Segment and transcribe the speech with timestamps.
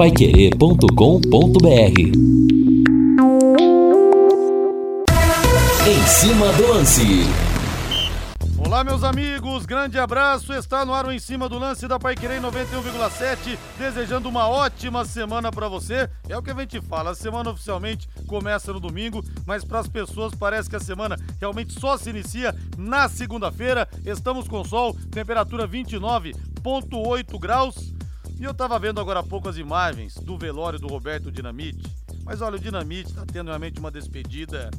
[0.00, 2.00] paiquerê.com.br
[5.86, 7.02] Em cima do lance.
[8.56, 10.54] Olá, meus amigos, grande abraço.
[10.54, 13.58] Está no ar o Em Cima do Lance da Pai Querer 91,7.
[13.76, 16.08] Desejando uma ótima semana para você.
[16.30, 19.86] É o que a gente fala, a semana oficialmente começa no domingo, mas para as
[19.86, 23.86] pessoas parece que a semana realmente só se inicia na segunda-feira.
[24.06, 27.99] Estamos com sol, temperatura 29,8 graus.
[28.40, 31.82] E eu tava vendo agora há pouco as imagens do velório do Roberto Dinamite.
[32.24, 34.70] Mas olha, o Dinamite tá tendo realmente uma despedida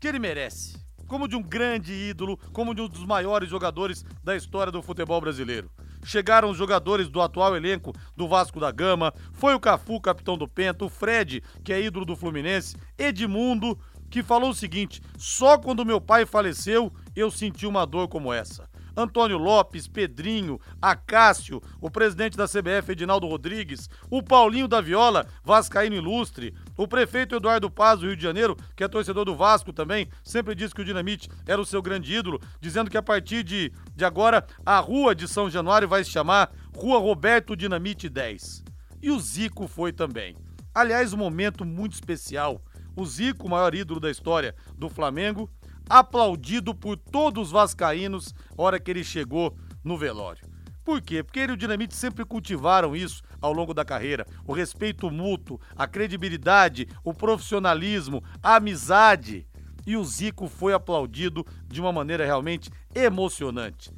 [0.00, 4.34] que ele merece como de um grande ídolo, como de um dos maiores jogadores da
[4.34, 5.70] história do futebol brasileiro.
[6.04, 10.48] Chegaram os jogadores do atual elenco do Vasco da Gama, foi o Cafu, capitão do
[10.48, 13.78] Penta, o Fred, que é ídolo do Fluminense, Edmundo,
[14.10, 18.67] que falou o seguinte: só quando meu pai faleceu eu senti uma dor como essa.
[18.98, 25.94] Antônio Lopes, Pedrinho, Acácio, o presidente da CBF, Edinaldo Rodrigues, o Paulinho da Viola, Vascaíno
[25.94, 30.08] Ilustre, o prefeito Eduardo Paz, do Rio de Janeiro, que é torcedor do Vasco também,
[30.24, 33.72] sempre disse que o Dinamite era o seu grande ídolo, dizendo que a partir de,
[33.94, 38.64] de agora a rua de São Januário vai se chamar Rua Roberto Dinamite 10.
[39.00, 40.34] E o Zico foi também.
[40.74, 42.60] Aliás, um momento muito especial.
[42.96, 45.48] O Zico, o maior ídolo da história do Flamengo,
[45.88, 50.46] aplaudido por todos os vascaínos hora que ele chegou no velório.
[50.84, 51.22] Por quê?
[51.22, 55.60] Porque ele e o Dinamite sempre cultivaram isso ao longo da carreira: o respeito mútuo,
[55.76, 59.46] a credibilidade, o profissionalismo, a amizade.
[59.86, 63.90] E o Zico foi aplaudido de uma maneira realmente emocionante.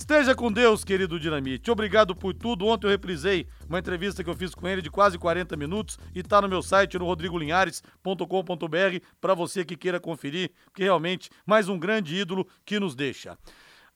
[0.00, 1.70] Esteja com Deus, querido Dinamite.
[1.70, 2.66] Obrigado por tudo.
[2.66, 6.20] Ontem eu reprisei uma entrevista que eu fiz com ele de quase 40 minutos e
[6.20, 11.78] está no meu site no rodrigolinhares.com.br para você que queira conferir, porque realmente mais um
[11.78, 13.36] grande ídolo que nos deixa.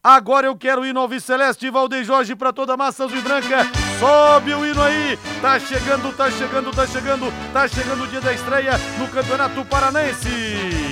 [0.03, 3.21] Agora eu quero ir no Alves Celeste, Valdeir Jorge para toda a massa azul e
[3.21, 3.63] branca.
[3.99, 5.17] Sobe o hino aí.
[5.41, 10.29] Tá chegando, tá chegando, tá chegando, tá chegando o dia da estreia no Campeonato Paranaense.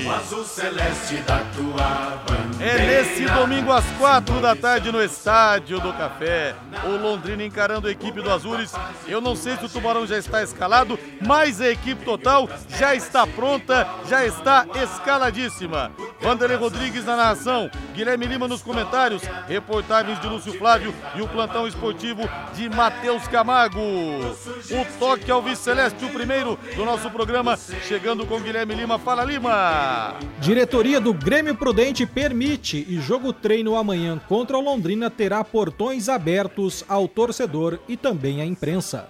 [0.06, 2.84] O azul celeste da tua bandeira.
[2.84, 6.56] É nesse domingo às quatro da tarde no Estádio do Café.
[6.84, 8.74] O Londrina encarando a equipe do Azures.
[9.08, 13.26] Eu não sei se o Tubarão já está escalado, mas a equipe total já está
[13.26, 15.92] pronta, já está escaladíssima.
[16.22, 21.68] Vanderlei Rodrigues na narração, Guilherme Lima nos comentários, reportagens de Lúcio Flávio e o plantão
[21.68, 22.22] esportivo
[22.56, 23.80] de Matheus Camargo.
[23.80, 27.58] O toque ao Vice-Celeste, o primeiro do nosso programa,
[27.88, 28.98] chegando com Guilherme Lima.
[28.98, 29.93] Fala Lima!
[30.40, 36.84] Diretoria do Grêmio Prudente permite e jogo treino amanhã contra o Londrina terá portões abertos
[36.88, 39.08] ao torcedor e também à imprensa.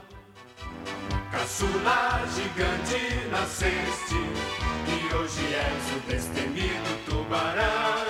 [1.32, 4.16] Caçula gigante nasceste
[4.88, 8.03] e hoje és o destemido tubarão.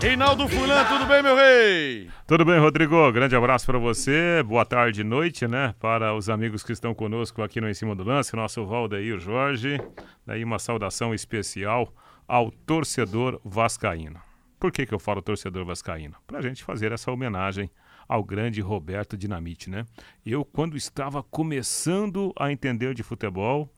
[0.00, 2.10] Reinaldo Fulan, tudo bem, meu rei?
[2.26, 3.10] Tudo bem, Rodrigo?
[3.12, 4.42] Grande abraço para você.
[4.42, 5.74] Boa tarde e noite, né?
[5.80, 9.80] Para os amigos que estão conosco aqui no Em Cima do Lance, nosso Valdeir Jorge.
[10.26, 11.92] Daí uma saudação especial
[12.28, 14.20] ao torcedor vascaíno.
[14.58, 16.16] Por que, que eu falo torcedor vascaíno?
[16.26, 17.70] Para a gente fazer essa homenagem
[18.08, 19.84] ao grande Roberto Dinamite, né?
[20.24, 23.70] Eu, quando estava começando a entender de futebol,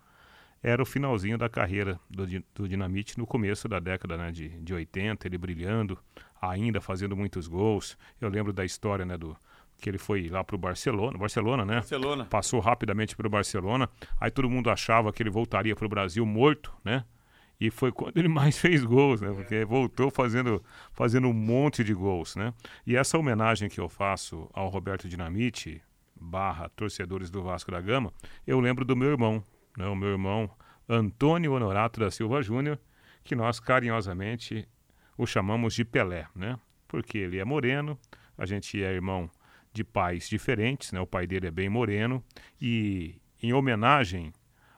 [0.67, 4.75] era o finalzinho da carreira do, do Dinamite no começo da década né, de, de
[4.75, 5.97] 80, ele brilhando,
[6.43, 7.97] ainda fazendo muitos gols.
[8.21, 9.37] Eu lembro da história né, do
[9.79, 11.75] que ele foi lá para o Barcelona, Barcelona, né?
[11.75, 12.25] Barcelona.
[12.25, 13.89] Passou rapidamente para o Barcelona.
[14.21, 17.05] Aí todo mundo achava que ele voltaria para o Brasil morto, né?
[17.61, 19.33] E foi quando ele mais fez gols, né?
[19.33, 20.61] Porque voltou fazendo,
[20.93, 22.53] fazendo um monte de gols, né?
[22.85, 25.81] E essa homenagem que eu faço ao Roberto Dinamite,
[26.21, 28.13] barra torcedores do Vasco da Gama,
[28.45, 29.45] eu lembro do meu irmão,
[29.77, 29.87] né?
[29.87, 30.51] O meu irmão
[30.89, 32.79] Antônio Honorato da Silva Júnior,
[33.25, 34.69] que nós carinhosamente
[35.17, 36.59] o chamamos de Pelé, né?
[36.87, 37.99] Porque ele é moreno,
[38.39, 39.31] a gente é irmão
[39.73, 41.01] de pais diferentes, né?
[41.01, 42.23] O pai dele é bem moreno
[42.61, 44.33] e em homenagem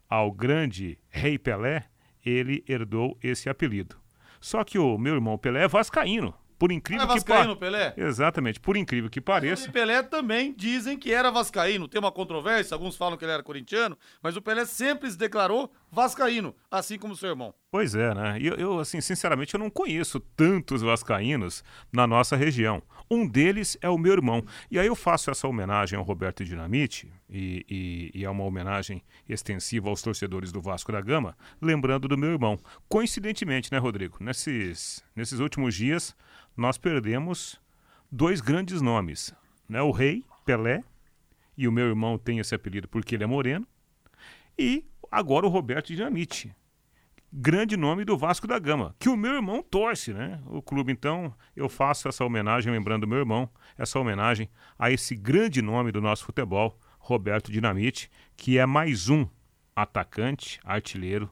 [0.08, 1.84] ao grande Rei Pelé,
[2.24, 3.96] ele herdou esse apelido.
[4.40, 6.34] Só que o meu irmão Pelé é vascaíno.
[6.58, 7.92] Por incrível Era que vascaíno, pareça.
[7.94, 8.08] Pelé?
[8.08, 8.58] Exatamente.
[8.58, 9.68] Por incrível que pareça.
[9.68, 11.86] E Pelé também dizem que era vascaíno.
[11.86, 15.72] Tem uma controvérsia, alguns falam que ele era corintiano, mas o Pelé sempre se declarou
[15.90, 17.54] vascaíno, assim como seu irmão.
[17.70, 18.38] Pois é, né?
[18.40, 21.62] E eu, eu, assim, sinceramente, eu não conheço tantos vascaínos
[21.92, 22.82] na nossa região.
[23.10, 24.44] Um deles é o meu irmão.
[24.70, 29.02] E aí eu faço essa homenagem ao Roberto Dinamite, e, e, e é uma homenagem
[29.28, 32.58] extensiva aos torcedores do Vasco da Gama, lembrando do meu irmão.
[32.88, 34.16] Coincidentemente, né, Rodrigo?
[34.20, 36.14] Nesses, nesses últimos dias,
[36.56, 37.60] nós perdemos
[38.10, 39.34] dois grandes nomes,
[39.68, 39.80] né?
[39.80, 40.82] O Rei, Pelé,
[41.56, 43.66] e o meu irmão tem esse apelido porque ele é moreno,
[44.58, 46.54] e agora o Roberto Dinamite,
[47.32, 50.40] grande nome do Vasco da Gama, que o meu irmão torce, né?
[50.46, 54.48] O clube, então, eu faço essa homenagem, lembrando meu irmão, essa homenagem
[54.78, 59.26] a esse grande nome do nosso futebol, Roberto Dinamite, que é mais um
[59.74, 61.30] atacante, artilheiro,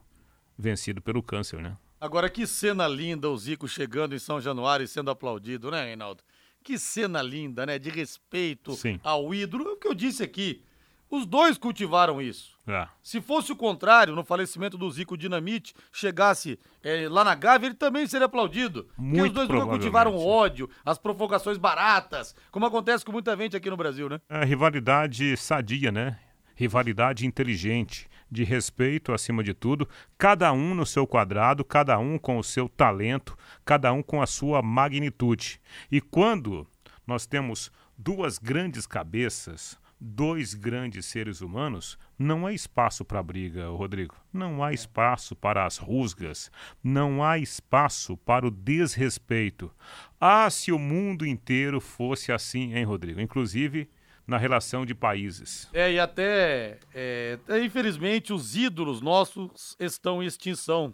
[0.57, 1.75] vencido pelo câncer, né?
[1.99, 6.23] Agora, que cena linda o Zico chegando em São Januário e sendo aplaudido, né, Reinaldo?
[6.63, 7.79] Que cena linda, né?
[7.79, 8.99] De respeito Sim.
[9.03, 9.69] ao ídolo.
[9.69, 10.63] É o que eu disse aqui.
[11.09, 12.57] Os dois cultivaram isso.
[12.67, 12.87] É.
[13.01, 17.75] Se fosse o contrário, no falecimento do Zico Dinamite, chegasse eh, lá na Gávea, ele
[17.75, 18.83] também seria aplaudido.
[18.95, 23.55] Porque os Muito dois nunca cultivaram ódio, as provocações baratas, como acontece com muita gente
[23.55, 24.19] aqui no Brasil, né?
[24.29, 26.19] É rivalidade sadia, né?
[26.55, 29.87] Rivalidade inteligente, de respeito acima de tudo,
[30.17, 34.27] cada um no seu quadrado, cada um com o seu talento, cada um com a
[34.27, 35.61] sua magnitude.
[35.89, 36.67] E quando
[37.05, 44.15] nós temos duas grandes cabeças, dois grandes seres humanos, não há espaço para briga, Rodrigo.
[44.31, 46.51] Não há espaço para as rusgas,
[46.83, 49.71] não há espaço para o desrespeito.
[50.19, 53.19] Ah, se o mundo inteiro fosse assim, hein, Rodrigo?
[53.19, 53.89] Inclusive
[54.27, 55.69] na relação de países.
[55.73, 60.93] É, e até, é, infelizmente, os ídolos nossos estão em extinção.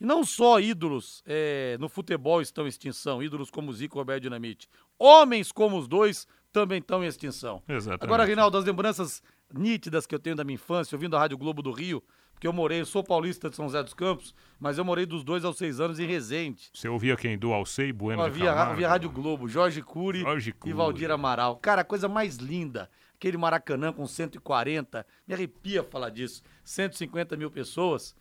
[0.00, 4.24] E não só ídolos é, no futebol estão em extinção, ídolos como Zico e Roberto
[4.24, 4.68] Dinamite.
[4.98, 7.60] Homens como os dois também estão em extinção.
[7.68, 8.04] Exatamente.
[8.04, 9.20] Agora, Reinaldo, as lembranças
[9.52, 12.00] nítidas que eu tenho da minha infância, ouvindo a Rádio Globo do Rio,
[12.32, 15.24] porque eu morei, eu sou paulista de São José dos Campos, mas eu morei dos
[15.24, 16.70] dois aos seis anos em Resende.
[16.72, 17.36] Você ouvia quem?
[17.36, 20.72] Do Alcei, Bueno Eu havia, havia Rádio Globo, Jorge Cury, Jorge e Cury.
[20.72, 21.56] Valdir Amaral.
[21.56, 22.88] Cara, a coisa mais linda.
[23.16, 28.14] Aquele Maracanã com 140, me arrepia falar disso, 150 mil pessoas.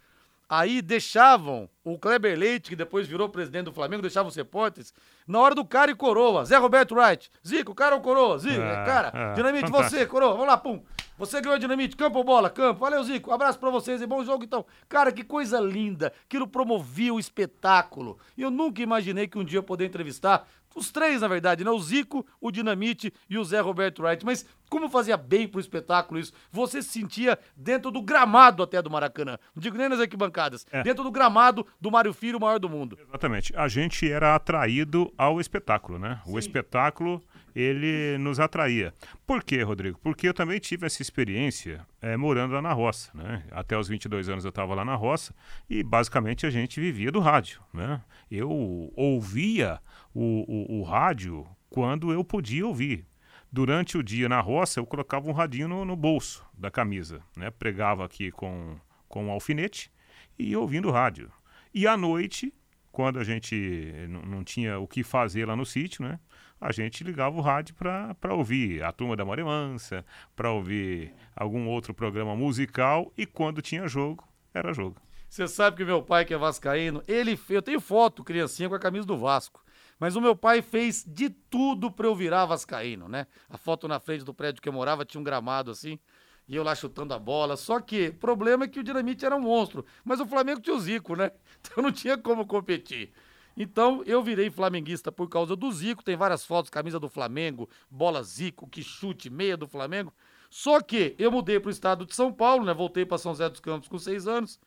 [0.50, 4.94] Aí deixavam o Kleber Leite, que depois virou presidente do Flamengo, deixavam os repórteres,
[5.28, 6.46] na hora do cara e coroa.
[6.46, 8.38] Zé Roberto Wright, Zico, cara ou coroa?
[8.38, 9.98] Zico, É, cara, é, Dinamite, fantástico.
[10.00, 10.82] você, coroa, vamos lá, pum.
[11.18, 12.50] Você ganhou Dinamite, campo ou bola?
[12.50, 12.80] Campo.
[12.80, 14.66] Valeu, Zico, abraço pra vocês e bom jogo então.
[14.90, 18.18] Cara, que coisa linda, aquilo promovia o espetáculo.
[18.38, 21.72] E eu nunca imaginei que um dia eu poder entrevistar os três, na verdade, né?
[21.72, 24.26] O Zico, o Dinamite e o Zé Roberto Wright.
[24.26, 26.34] Mas como fazia bem pro espetáculo isso?
[26.52, 29.38] Você se sentia dentro do gramado até do Maracanã.
[29.56, 30.66] Não digo nem nas arquibancadas.
[30.72, 30.82] É.
[30.82, 32.98] Dentro do gramado do Mário Filho, o maior do mundo.
[33.00, 33.56] Exatamente.
[33.56, 36.20] A gente era atraído ao espetáculo, né?
[36.26, 37.22] O espetáculo,
[37.56, 38.94] ele nos atraía.
[39.26, 40.00] Por quê, Rodrigo?
[40.02, 43.44] Porque eu também tive essa experiência eh, morando lá na roça, né?
[43.52, 45.34] Até os 22 anos eu estava lá na roça
[45.70, 48.02] e basicamente a gente vivia do rádio, né?
[48.30, 48.50] Eu
[48.96, 49.80] ouvia
[50.14, 53.06] o, o, o rádio quando eu podia ouvir.
[53.52, 57.52] Durante o dia na roça, eu colocava um radinho no, no bolso da camisa, né?
[57.52, 58.76] Pregava aqui com,
[59.08, 59.92] com um alfinete
[60.40, 61.32] e ouvindo rádio.
[61.72, 62.52] E à noite,
[62.92, 66.20] quando a gente não tinha o que fazer lá no sítio, né?
[66.64, 71.94] A gente ligava o rádio para ouvir a Turma da Mansa, para ouvir algum outro
[71.94, 74.96] programa musical e quando tinha jogo, era jogo.
[75.28, 78.80] Você sabe que meu pai, que é vascaíno, ele eu tenho foto, criancinha, com a
[78.80, 79.62] camisa do Vasco.
[80.00, 83.28] Mas o meu pai fez de tudo pra eu virar vascaíno, né?
[83.50, 86.00] A foto na frente do prédio que eu morava tinha um gramado assim,
[86.48, 87.58] e eu lá chutando a bola.
[87.58, 90.78] Só que o problema é que o Dinamite era um monstro, mas o Flamengo tinha
[90.78, 91.30] o Zico, né?
[91.60, 93.12] Então não tinha como competir.
[93.56, 98.24] Então eu virei flamenguista por causa do Zico, tem várias fotos, camisa do Flamengo, bola
[98.24, 100.12] Zico, que chute, meia do Flamengo.
[100.50, 102.74] Só que eu mudei pro estado de São Paulo, né?
[102.74, 104.60] Voltei pra São José dos Campos com seis anos.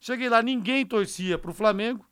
[0.00, 2.04] Cheguei lá, ninguém torcia pro Flamengo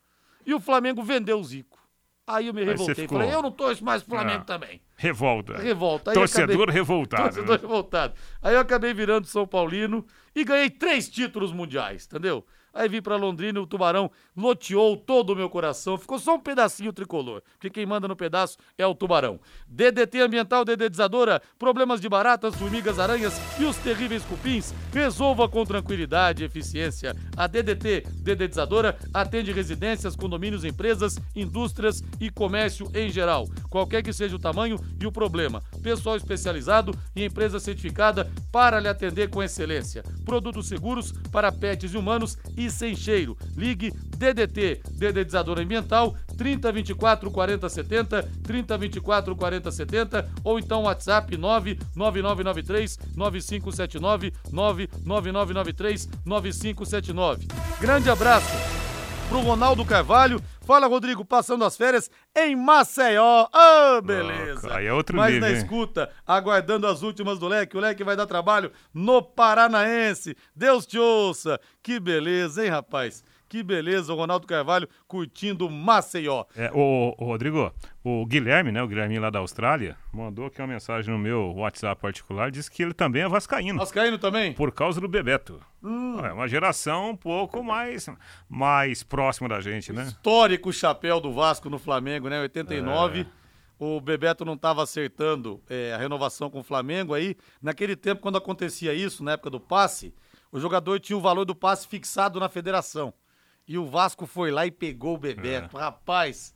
[0.47, 1.79] e o Flamengo vendeu o Zico.
[2.27, 2.95] Aí eu me Aí revoltei.
[2.95, 4.45] ficou- Falei, eu não torço mais pro Flamengo Ah.
[4.45, 4.81] também.
[4.97, 5.59] Revolta.
[5.59, 6.11] Revolta.
[6.13, 7.23] Aí Torcedor acabei- revoltado.
[7.25, 7.63] Torcedor né?
[7.63, 8.15] revoltado.
[8.41, 12.47] Aí eu acabei virando São Paulino e ganhei três títulos mundiais, entendeu?
[12.73, 15.99] Aí vim pra Londrina e o Tubarão loteou todo o meu coração.
[15.99, 19.41] Ficou só um pedacinho tricolor, porque quem manda no pedaço é o Tubarão.
[19.69, 26.43] DDT Ambiental Dedetizadora, problemas de baratas, formigas, aranhas e os terríveis cupins, resolva com tranquilidade
[26.43, 27.15] e eficiência.
[27.37, 33.47] A DDT Dedetizadora atende residências, condomínios, empresas, indústrias e comércio em geral.
[33.69, 35.63] Qualquer que seja o tamanho e o problema.
[35.83, 40.03] Pessoal especializado e empresa certificada para lhe atender com excelência.
[40.25, 43.37] Produtos seguros para pets e humanos e sem cheiro.
[43.57, 57.49] Ligue DDT, Dedetizadora Ambiental, 3024 4070, 3024 4070 ou então WhatsApp 99993 9579, 99993 9579.
[57.81, 58.51] Grande abraço
[59.29, 60.43] pro Ronaldo Carvalho.
[60.71, 63.49] Fala, Rodrigo, passando as férias em Maceió.
[63.53, 64.69] Ô, beleza.
[64.69, 67.77] Louco, aí é outro Mas nível, na escuta, aguardando as últimas do Leque.
[67.77, 70.37] O Leque vai dar trabalho no Paranaense.
[70.55, 71.59] Deus te ouça.
[71.83, 73.25] Que beleza, hein, rapaz?
[73.51, 76.45] Que beleza, o Ronaldo Carvalho curtindo Maceió.
[76.55, 81.13] É, o, Rodrigo, o Guilherme, né, o Guilherme lá da Austrália, mandou aqui uma mensagem
[81.13, 83.81] no meu WhatsApp particular, disse que ele também é vascaíno.
[83.81, 84.53] Vascaíno também?
[84.53, 85.61] Por causa do Bebeto.
[85.83, 86.21] Hum.
[86.25, 88.09] É uma geração um pouco mais,
[88.49, 90.05] mais próxima da gente, né?
[90.05, 92.41] Histórico chapéu do Vasco no Flamengo, né?
[92.43, 93.27] 89.
[93.81, 97.35] o Bebeto não estava acertando é, a renovação com o Flamengo aí.
[97.61, 100.15] Naquele tempo, quando acontecia isso, na época do passe,
[100.53, 103.13] o jogador tinha o valor do passe fixado na federação.
[103.71, 105.79] E o Vasco foi lá e pegou o Bebeto.
[105.79, 105.81] É.
[105.81, 106.53] Rapaz,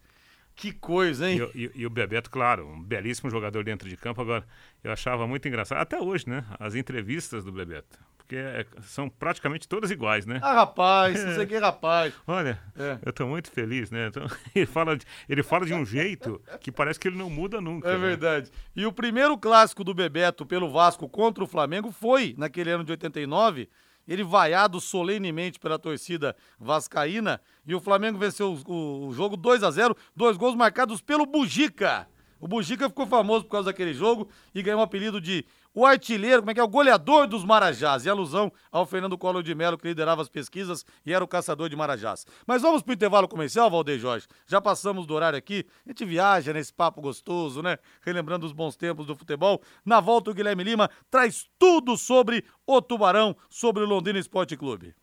[0.56, 1.48] que coisa, hein?
[1.54, 4.20] E, e, e, o Bebeto, claro, um belíssimo jogador dentro de campo.
[4.20, 4.44] Agora,
[4.82, 6.44] eu achava muito engraçado, até hoje, né?
[6.58, 10.40] As entrevistas do Bebeto porque é, são praticamente todas iguais, né?
[10.42, 12.14] Ah, rapaz, isso aqui é rapaz.
[12.26, 12.98] Olha, é.
[13.04, 14.06] eu estou muito feliz, né?
[14.08, 17.60] Então, ele, fala de, ele fala de um jeito que parece que ele não muda
[17.60, 17.90] nunca.
[17.90, 17.98] É né?
[17.98, 18.50] verdade.
[18.74, 22.92] E o primeiro clássico do Bebeto pelo Vasco contra o Flamengo foi naquele ano de
[22.92, 23.68] 89.
[24.06, 29.70] Ele vaiado solenemente pela torcida vascaína e o Flamengo venceu o, o jogo 2 a
[29.70, 32.08] 0 dois gols marcados pelo Bujica.
[32.44, 36.42] O Bujica ficou famoso por causa daquele jogo e ganhou o apelido de o artilheiro,
[36.42, 36.62] como é que é?
[36.62, 38.04] O goleador dos Marajás.
[38.04, 41.70] E alusão ao Fernando Collor de Mello, que liderava as pesquisas e era o caçador
[41.70, 42.26] de Marajás.
[42.46, 44.26] Mas vamos pro intervalo comercial, Valdeir Jorge.
[44.46, 45.64] Já passamos do horário aqui.
[45.86, 47.78] A gente viaja nesse papo gostoso, né?
[48.02, 49.62] Relembrando os bons tempos do futebol.
[49.82, 54.94] Na volta, o Guilherme Lima traz tudo sobre o Tubarão, sobre o Londrina Esporte Clube.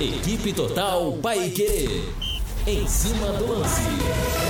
[0.00, 2.04] Equipe Total Paique.
[2.66, 4.49] Em cima do lance.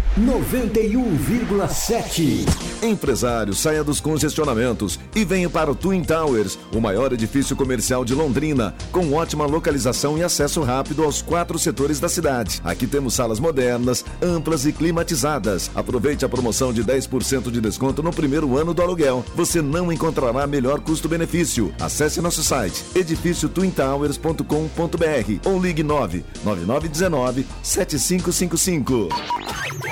[0.17, 2.45] 91,7.
[2.83, 8.13] Empresário, saia dos congestionamentos e venha para o Twin Towers, o maior edifício comercial de
[8.13, 12.59] Londrina, com ótima localização e acesso rápido aos quatro setores da cidade.
[12.63, 15.71] Aqui temos salas modernas, amplas e climatizadas.
[15.73, 19.23] Aproveite a promoção de 10% de desconto no primeiro ano do aluguel.
[19.35, 21.71] Você não encontrará melhor custo-benefício.
[21.79, 27.45] Acesse nosso site edifíciotwintowers.com.br ou ligue 9 9919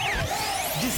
[0.10, 0.50] 7555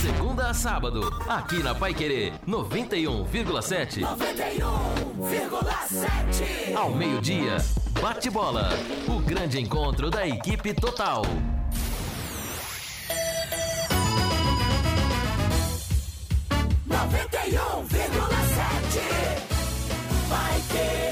[0.01, 4.01] segunda a sábado, aqui na Pai Querer 91,7.
[4.01, 6.75] 91,7.
[6.75, 7.57] Ao meio-dia,
[8.01, 8.71] bate bola.
[9.07, 11.21] O grande encontro da equipe total.
[16.87, 19.01] Noventa e um vírgula sete.
[20.27, 21.11] Vai querer.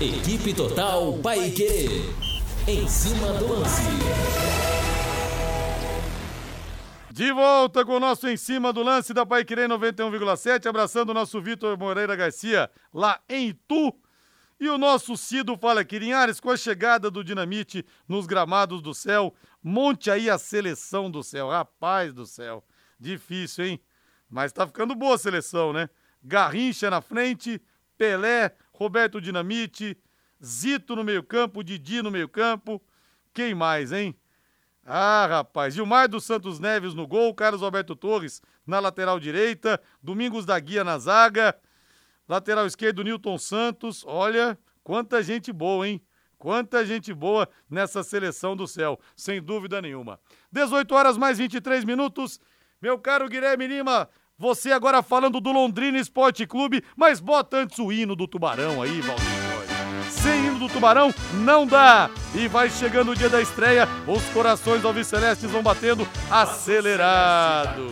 [0.00, 2.25] Equipe Total Paique.
[2.68, 3.80] Em cima do lance.
[7.12, 11.40] De volta com o nosso Em Cima do Lance da Paiquerê 91,7, abraçando o nosso
[11.40, 13.94] Vitor Moreira Garcia lá em Itu.
[14.58, 18.92] E o nosso Cido fala aqui, Linhares, com a chegada do Dinamite nos gramados do
[18.92, 19.32] céu,
[19.62, 21.48] monte aí a seleção do céu.
[21.48, 22.64] Rapaz do céu,
[22.98, 23.80] difícil, hein?
[24.28, 25.88] Mas tá ficando boa a seleção, né?
[26.20, 27.62] Garrincha na frente,
[27.96, 29.96] Pelé, Roberto Dinamite,
[30.44, 32.82] Zito no meio campo, Didi no meio campo.
[33.32, 34.14] Quem mais, hein?
[34.84, 35.74] Ah, rapaz.
[35.74, 40.84] Gilmar dos Santos Neves no gol, Carlos Alberto Torres na lateral direita, Domingos da Guia
[40.84, 41.56] na zaga,
[42.28, 44.04] lateral esquerdo Newton Santos.
[44.06, 46.00] Olha, quanta gente boa, hein?
[46.38, 50.20] Quanta gente boa nessa seleção do céu, sem dúvida nenhuma.
[50.52, 52.38] 18 horas mais 23 minutos.
[52.80, 57.90] Meu caro Guilherme Lima, você agora falando do Londrina Esporte Clube, mas bota antes o
[57.90, 59.45] hino do Tubarão aí, Valdir.
[60.10, 62.10] Sem hino do Tubarão, não dá.
[62.34, 67.82] E vai chegando o dia da estreia, os corações alvicelestes vão batendo acelerado.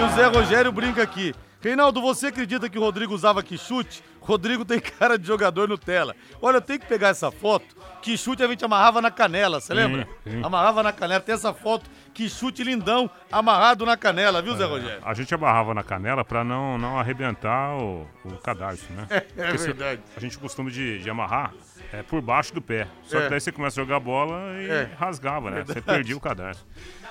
[0.00, 1.34] E o Zé Rogério brinca aqui.
[1.60, 4.02] Reinaldo, você acredita que o Rodrigo usava que chute?
[4.20, 6.14] Rodrigo tem cara de jogador Nutella.
[6.40, 7.76] Olha, eu tenho que pegar essa foto.
[8.00, 10.06] Que chute a gente amarrava na canela, você lembra?
[10.42, 11.20] Amarrava na canela.
[11.20, 15.00] Tem essa foto, que chute lindão, amarrado na canela, viu, é, Zé Rogério?
[15.04, 19.06] A gente amarrava na canela pra não, não arrebentar o, o cadarço, né?
[19.38, 20.02] É, é verdade.
[20.16, 21.54] A gente costuma de, de amarrar
[21.92, 22.88] é, por baixo do pé.
[23.04, 23.22] Só é.
[23.22, 24.90] que daí você começa a jogar bola e é.
[24.98, 25.56] rasgava, né?
[25.58, 25.80] Verdade.
[25.80, 26.66] Você perdia o cadarço.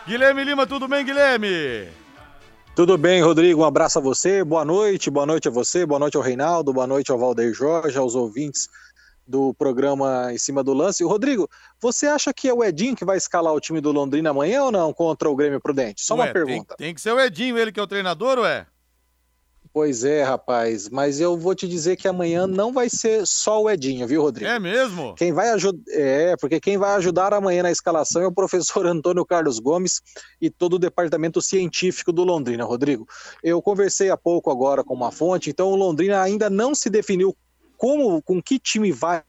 [0.05, 1.87] Guilherme Lima, tudo bem, Guilherme?
[2.75, 3.61] Tudo bem, Rodrigo?
[3.61, 6.85] Um abraço a você, boa noite, boa noite a você, boa noite ao Reinaldo, boa
[6.85, 8.69] noite ao Valdeir Jorge, aos ouvintes
[9.27, 11.03] do programa Em Cima do Lance.
[11.03, 14.63] Rodrigo, você acha que é o Edinho que vai escalar o time do Londrina amanhã
[14.63, 16.01] ou não contra o Grêmio Prudente?
[16.01, 16.75] Só Ué, uma pergunta.
[16.75, 18.65] Tem, tem, que ser o Edinho, ele que é o treinador, ué?
[19.73, 23.69] Pois é, rapaz, mas eu vou te dizer que amanhã não vai ser só o
[23.69, 24.49] Edinho, viu, Rodrigo?
[24.49, 25.13] É mesmo?
[25.13, 29.23] Quem vai ajudar, é, porque quem vai ajudar amanhã na escalação é o professor Antônio
[29.23, 30.01] Carlos Gomes
[30.41, 33.07] e todo o departamento científico do Londrina, Rodrigo.
[33.43, 37.37] Eu conversei há pouco agora com uma fonte, então o Londrina ainda não se definiu
[37.77, 39.21] como, com que time vai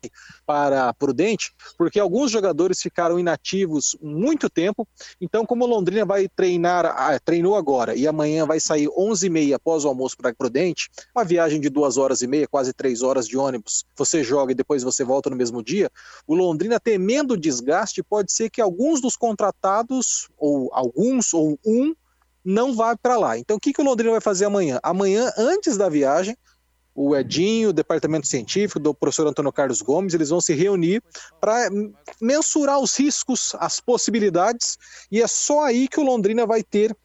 [0.47, 4.88] para Prudente, porque alguns jogadores ficaram inativos muito tempo.
[5.21, 9.88] Então, como Londrina vai treinar, ah, treinou agora e amanhã vai sair 11h30 após o
[9.88, 13.85] almoço para Prudente, uma viagem de duas horas e meia, quase três horas de ônibus,
[13.97, 15.90] você joga e depois você volta no mesmo dia.
[16.26, 21.95] O Londrina, temendo desgaste, pode ser que alguns dos contratados, ou alguns, ou um,
[22.45, 23.38] não vá para lá.
[23.38, 24.81] Então, o que, que o Londrina vai fazer amanhã?
[24.83, 26.37] Amanhã, antes da viagem,
[27.00, 31.00] o Edinho, o departamento científico do professor Antônio Carlos Gomes, eles vão se reunir
[31.40, 31.69] para
[32.21, 34.76] mensurar os riscos, as possibilidades,
[35.09, 36.97] e é só aí que o Londrina vai ter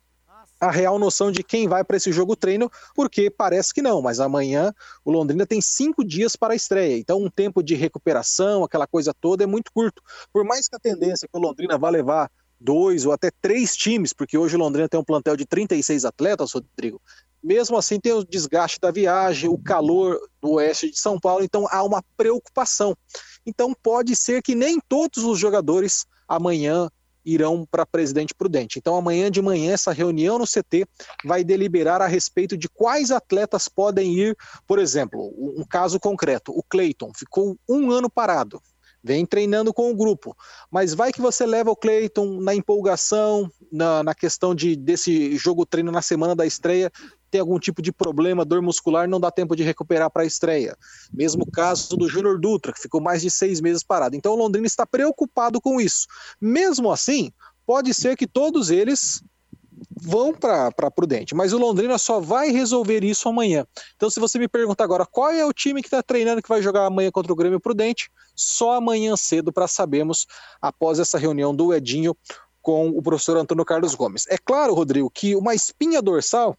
[0.60, 4.20] a real noção de quem vai para esse jogo treino, porque parece que não, mas
[4.20, 4.74] amanhã
[5.06, 9.14] o Londrina tem cinco dias para a estreia, então um tempo de recuperação, aquela coisa
[9.14, 10.02] toda é muito curto.
[10.32, 12.32] Por mais que a tendência é que o Londrina vá levar
[12.64, 16.54] dois ou até três times, porque hoje o Londrina tem um plantel de 36 atletas,
[16.54, 17.02] Rodrigo,
[17.44, 21.68] mesmo assim, tem o desgaste da viagem, o calor do oeste de São Paulo, então
[21.70, 22.96] há uma preocupação.
[23.46, 26.90] Então, pode ser que nem todos os jogadores amanhã
[27.26, 28.80] irão para Presidente Prudente.
[28.80, 30.86] Então, amanhã de manhã, essa reunião no CT
[31.24, 34.38] vai deliberar a respeito de quais atletas podem ir.
[34.68, 38.62] Por exemplo, um caso concreto: o Cleiton ficou um ano parado
[39.04, 40.36] vem treinando com o grupo.
[40.72, 45.66] Mas vai que você leva o Cleiton na empolgação, na, na questão de desse jogo
[45.66, 46.90] treino na semana da estreia,
[47.34, 50.78] tem algum tipo de problema, dor muscular, não dá tempo de recuperar para a estreia.
[51.12, 54.16] Mesmo caso do Júnior Dutra, que ficou mais de seis meses parado.
[54.16, 56.06] Então o Londrina está preocupado com isso.
[56.40, 57.32] Mesmo assim,
[57.66, 59.24] pode ser que todos eles
[60.00, 63.66] vão para Prudente, mas o Londrina só vai resolver isso amanhã.
[63.96, 66.62] Então, se você me pergunta agora qual é o time que está treinando que vai
[66.62, 70.28] jogar amanhã contra o Grêmio Prudente, só amanhã cedo para sabermos
[70.62, 72.16] após essa reunião do Edinho
[72.62, 74.28] com o professor Antônio Carlos Gomes.
[74.30, 76.56] É claro, Rodrigo, que uma espinha dorsal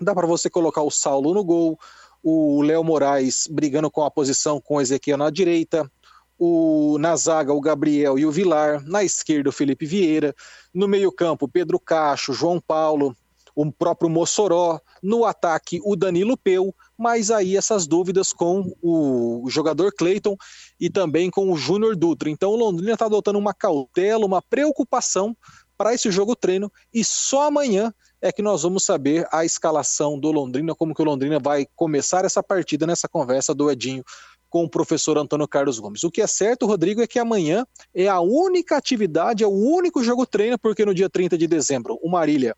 [0.00, 1.78] Dá para você colocar o Saulo no gol,
[2.22, 5.90] o Léo Moraes brigando com a posição com o Ezequiel na direita,
[6.38, 10.34] o, na zaga o Gabriel e o Vilar, na esquerda o Felipe Vieira,
[10.72, 13.16] no meio-campo Pedro Cacho, João Paulo,
[13.54, 19.92] o próprio Mossoró, no ataque o Danilo Peu, mas aí essas dúvidas com o jogador
[19.92, 20.36] Cleiton
[20.80, 22.28] e também com o Júnior Dutra.
[22.28, 25.36] Então o Londrina está adotando uma cautela, uma preocupação
[25.76, 27.92] para esse jogo treino e só amanhã
[28.24, 32.24] é que nós vamos saber a escalação do Londrina, como que o Londrina vai começar
[32.24, 34.02] essa partida nessa conversa do Edinho
[34.48, 36.04] com o professor Antônio Carlos Gomes.
[36.04, 40.02] O que é certo, Rodrigo, é que amanhã é a única atividade, é o único
[40.02, 42.56] jogo treino, porque no dia 30 de dezembro o Marília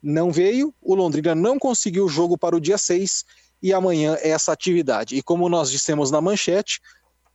[0.00, 3.24] não veio, o Londrina não conseguiu o jogo para o dia 6
[3.60, 5.16] e amanhã é essa atividade.
[5.16, 6.80] E como nós dissemos na manchete,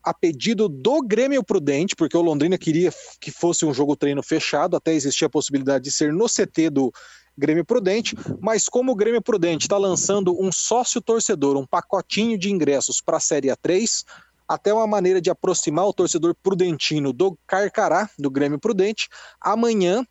[0.02, 4.78] a pedido do Grêmio Prudente, porque o Londrina queria que fosse um jogo treino fechado,
[4.78, 6.94] até existia a possibilidade de ser no CT do
[7.38, 12.52] Grêmio Prudente, mas como o Grêmio Prudente está lançando um sócio torcedor, um pacotinho de
[12.52, 14.06] ingressos para a Série A3,
[14.48, 19.10] até uma maneira de aproximar o torcedor prudentino do Carcará, do Grêmio Prudente,
[19.42, 20.06] amanhã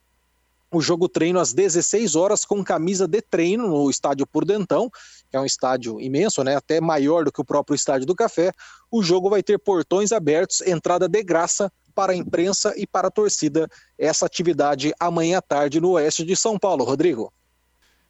[0.70, 4.90] o jogo treino às 16 horas com camisa de treino no estádio Prudentão,
[5.30, 8.52] que é um estádio imenso, né, até maior do que o próprio estádio do Café.
[8.90, 13.10] O jogo vai ter portões abertos, entrada de graça para a imprensa e para a
[13.10, 16.84] torcida essa atividade amanhã à tarde no oeste de São Paulo.
[16.84, 17.32] Rodrigo.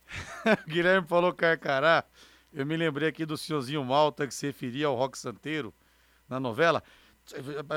[0.66, 2.04] Guilherme falou Carcará.
[2.52, 5.74] Eu me lembrei aqui do senhorzinho Malta que se referia ao Rock Santeiro
[6.28, 6.82] na novela.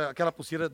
[0.10, 0.72] Aquela pulseira.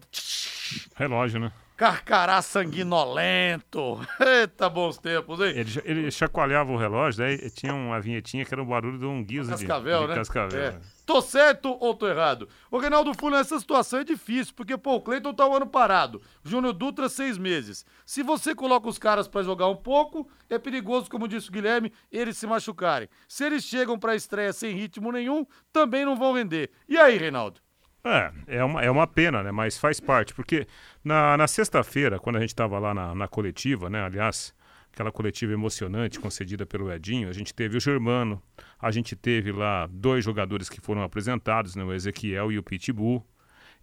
[0.95, 1.52] Relógio, né?
[1.76, 3.99] Carcará sanguinolento.
[4.21, 5.54] Eita, bons tempos, hein?
[5.56, 9.23] Ele, ele chacoalhava o relógio, daí tinha uma vinhetinha que era o barulho de um
[9.23, 10.15] guiso cascavel, de, de né?
[10.15, 10.62] cascavel.
[10.62, 10.80] É.
[11.06, 12.47] Tô certo ou tô errado?
[12.71, 16.21] O Reinaldo Fulano, essa situação é difícil, porque, pô, o Cleiton tá um ano parado.
[16.43, 17.86] Júnior Dutra, seis meses.
[18.06, 21.91] Se você coloca os caras para jogar um pouco, é perigoso, como disse o Guilherme,
[22.12, 23.10] eles se machucarem.
[23.28, 26.69] Se eles chegam pra estreia sem ritmo nenhum, também não vão render.
[26.88, 27.60] E aí, Reinaldo?
[28.06, 29.52] É, é uma, é uma pena, né?
[29.52, 30.68] Mas faz parte, porque
[31.04, 34.04] na, na sexta-feira, quando a gente estava lá na, na coletiva, né?
[34.04, 34.54] Aliás,
[34.92, 38.44] aquela coletiva emocionante concedida pelo Edinho, a gente teve o Germano,
[38.78, 41.84] a gente teve lá dois jogadores que foram apresentados, né?
[41.86, 43.26] O Ezequiel e o Pitbull.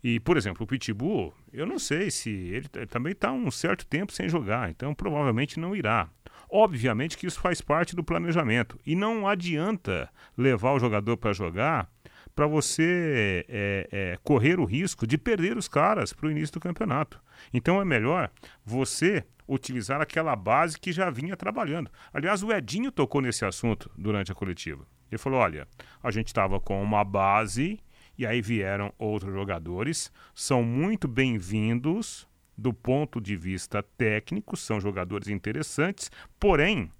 [0.04, 3.86] E, por exemplo, o Pitbull, eu não sei se ele, ele também está um certo
[3.86, 6.10] tempo sem jogar, então provavelmente não irá.
[6.50, 8.78] Obviamente que isso faz parte do planejamento.
[8.84, 11.88] E não adianta levar o jogador para jogar
[12.34, 16.60] para você é, é, correr o risco de perder os caras para o início do
[16.60, 17.20] campeonato.
[17.52, 18.30] Então é melhor
[18.64, 21.90] você utilizar aquela base que já vinha trabalhando.
[22.12, 24.86] Aliás, o Edinho tocou nesse assunto durante a coletiva.
[25.10, 25.66] Ele falou: olha,
[26.02, 27.80] a gente estava com uma base
[28.16, 35.28] e aí vieram outros jogadores, são muito bem-vindos do ponto de vista técnico, são jogadores
[35.28, 36.90] interessantes, porém,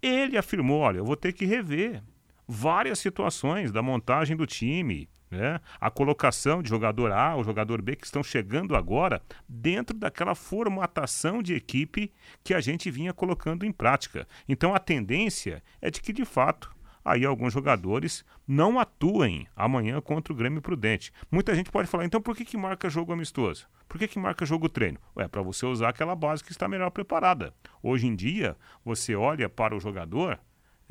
[0.00, 2.02] ele afirmou: olha, eu vou ter que rever
[2.46, 5.08] várias situações da montagem do time.
[5.30, 5.58] Né?
[5.80, 11.42] A colocação de jogador A ou jogador B que estão chegando agora dentro daquela formatação
[11.42, 12.12] de equipe
[12.44, 14.28] que a gente vinha colocando em prática.
[14.46, 16.70] Então a tendência é de que, de fato,
[17.02, 21.12] aí alguns jogadores não atuem amanhã contra o Grêmio Prudente.
[21.30, 23.66] Muita gente pode falar, então por que, que marca jogo amistoso?
[23.88, 24.98] Por que, que marca jogo treino?
[25.16, 27.54] É para você usar aquela base que está melhor preparada.
[27.82, 30.38] Hoje em dia, você olha para o jogador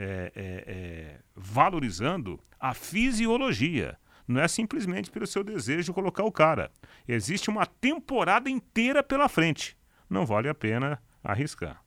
[0.01, 3.97] é, é, é, valorizando a fisiologia.
[4.27, 6.71] Não é simplesmente pelo seu desejo de colocar o cara.
[7.07, 9.77] Existe uma temporada inteira pela frente.
[10.09, 11.83] Não vale a pena arriscar.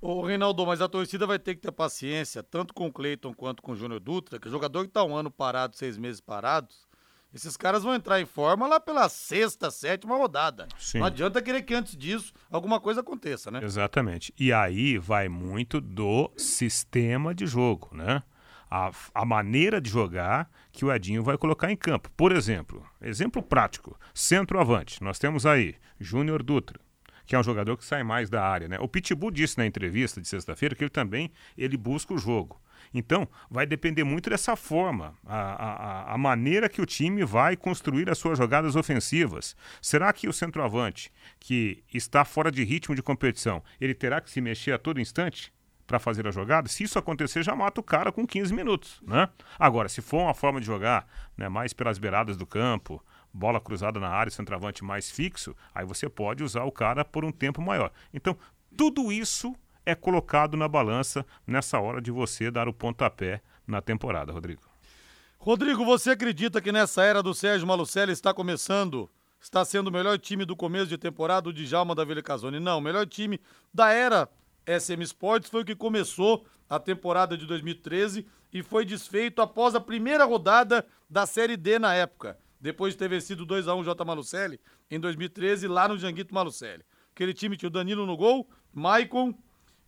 [0.00, 3.62] Ô, Reinaldo, mas a torcida vai ter que ter paciência, tanto com o Cleiton quanto
[3.62, 6.87] com o Júnior Dutra, que o jogador que está um ano parado, seis meses parados,
[7.32, 10.66] esses caras vão entrar em forma lá pela sexta, sétima rodada.
[10.78, 10.98] Sim.
[10.98, 13.60] Não adianta querer que antes disso alguma coisa aconteça, né?
[13.62, 14.32] Exatamente.
[14.38, 18.22] E aí vai muito do sistema de jogo, né?
[18.70, 22.10] A, a maneira de jogar que o Edinho vai colocar em campo.
[22.16, 25.02] Por exemplo, exemplo prático: centroavante.
[25.02, 26.80] Nós temos aí Júnior Dutra,
[27.26, 28.68] que é um jogador que sai mais da área.
[28.68, 28.78] Né?
[28.80, 32.60] O Pitbull disse na entrevista de sexta-feira que ele também ele busca o jogo.
[32.92, 38.10] Então, vai depender muito dessa forma, a, a, a, maneira que o time vai construir
[38.10, 39.56] as suas jogadas ofensivas.
[39.80, 44.40] Será que o centroavante, que está fora de ritmo de competição, ele terá que se
[44.40, 45.52] mexer a todo instante?
[45.88, 49.26] para fazer a jogada, se isso acontecer, já mata o cara com 15 minutos, né?
[49.58, 53.98] Agora, se for uma forma de jogar né, mais pelas beiradas do campo, bola cruzada
[53.98, 57.90] na área, centroavante mais fixo, aí você pode usar o cara por um tempo maior.
[58.12, 58.36] Então,
[58.76, 59.56] tudo isso
[59.88, 64.60] é colocado na balança nessa hora de você dar o pontapé na temporada, Rodrigo.
[65.38, 69.08] Rodrigo, você acredita que nessa era do Sérgio Malucelli está começando,
[69.40, 72.22] está sendo o melhor time do começo de temporada, o Djalma da Vila?
[72.60, 73.40] Não, o melhor time
[73.72, 74.28] da era
[74.66, 79.80] SM Sports foi o que começou a temporada de 2013 e foi desfeito após a
[79.80, 84.04] primeira rodada da Série D na época depois de ter vencido 2x1 J.
[84.04, 86.84] Malucelli em 2013, lá no Janguito Malucelli.
[87.12, 89.34] Aquele time tinha o Danilo no gol, Maicon,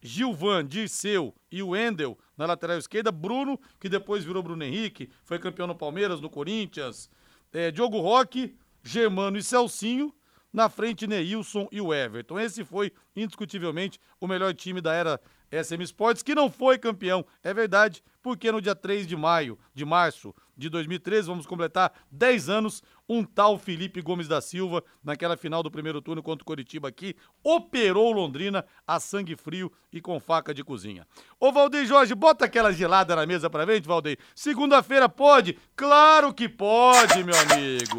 [0.03, 5.39] Gilvan, Dirceu e o Endel na lateral esquerda, Bruno, que depois virou Bruno Henrique, foi
[5.39, 7.11] campeão no Palmeiras, no Corinthians,
[7.53, 10.15] é, Diogo Roque, Germano e Celcinho,
[10.53, 12.39] na frente Neilson e o Everton.
[12.39, 17.53] Esse foi indiscutivelmente o melhor time da era SM Sports, que não foi campeão, é
[17.53, 22.83] verdade, porque no dia 3 de maio, de março de 2013, vamos completar 10 anos,
[23.11, 27.17] um tal Felipe Gomes da Silva, naquela final do primeiro turno contra o Coritiba aqui,
[27.43, 31.05] operou Londrina a sangue frio e com faca de cozinha.
[31.41, 34.17] Ô Valdeir Jorge, bota aquela gelada na mesa pra frente, Valdeir.
[34.33, 35.59] Segunda-feira pode?
[35.75, 37.99] Claro que pode, meu amigo.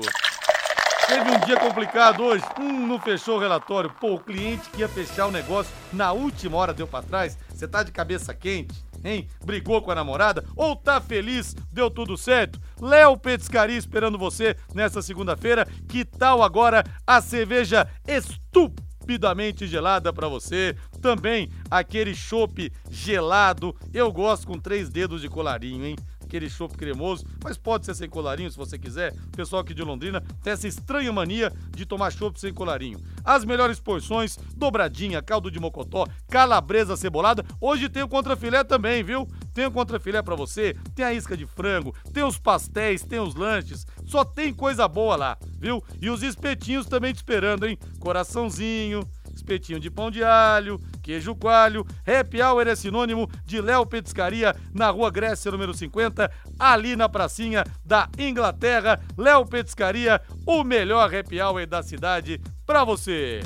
[1.08, 2.45] Teve um dia complicado hoje.
[2.58, 3.93] Hum, não fechou o relatório.
[4.00, 7.38] Pô, o cliente que ia fechar o negócio na última hora deu pra trás.
[7.50, 9.27] Você tá de cabeça quente, hein?
[9.45, 10.43] Brigou com a namorada?
[10.55, 11.55] Ou tá feliz?
[11.71, 12.59] Deu tudo certo?
[12.79, 15.67] Léo Petiscaria esperando você nessa segunda-feira.
[15.87, 20.75] Que tal agora a cerveja estupidamente gelada para você?
[21.01, 23.75] Também aquele chopp gelado.
[23.93, 25.95] Eu gosto com três dedos de colarinho, hein?
[26.32, 29.13] Aquele chopp cremoso, mas pode ser sem colarinho se você quiser.
[29.28, 33.00] O pessoal aqui de Londrina tem essa estranha mania de tomar chopp sem colarinho.
[33.24, 37.44] As melhores porções, dobradinha, caldo de mocotó, calabresa cebolada.
[37.60, 39.28] Hoje tem o contrafilé também, viu?
[39.54, 43.36] Tem o contrafilé para você, tem a isca de frango, tem os pastéis, tem os
[43.36, 43.86] lanches.
[44.06, 45.84] Só tem coisa boa lá, viu?
[46.02, 47.78] E os espetinhos também te esperando, hein?
[48.00, 50.80] Coraçãozinho, espetinho de pão de alho,
[51.12, 51.86] queijo coalho.
[52.08, 57.65] Happy Hour é sinônimo de Léo Petiscaria, na rua Grécia, número 50, ali na pracinha
[57.84, 59.02] da Inglaterra.
[59.17, 63.41] Léo Petiscaria, o melhor happy hour da cidade para você.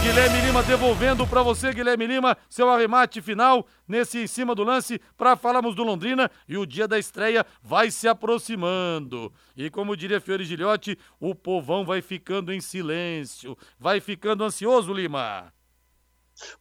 [0.00, 5.00] Guilherme Lima devolvendo para você, Guilherme Lima, seu arremate final nesse em cima do lance
[5.16, 9.32] para falarmos do Londrina e o dia da estreia vai se aproximando.
[9.56, 15.52] E como diria Fiore Gilhote, o povão vai ficando em silêncio, vai ficando ansioso, Lima.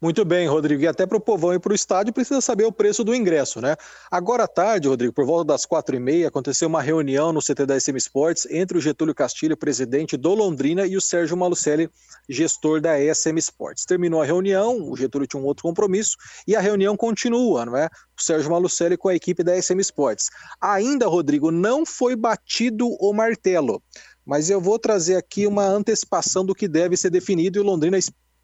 [0.01, 0.83] Muito bem, Rodrigo.
[0.83, 3.59] E até para o povão ir para o estádio precisa saber o preço do ingresso,
[3.59, 3.75] né?
[4.11, 7.65] Agora à tarde, Rodrigo, por volta das quatro e meia, aconteceu uma reunião no CT
[7.65, 11.89] da SM Sports entre o Getúlio Castilho, presidente do Londrina, e o Sérgio Malucelli,
[12.29, 13.85] gestor da SM Sports.
[13.85, 17.89] Terminou a reunião, o Getúlio tinha um outro compromisso e a reunião continua, não é?
[18.17, 20.29] O Sérgio Malucelli com a equipe da SM Sports.
[20.61, 23.81] Ainda, Rodrigo, não foi batido o martelo,
[24.25, 27.97] mas eu vou trazer aqui uma antecipação do que deve ser definido e o Londrina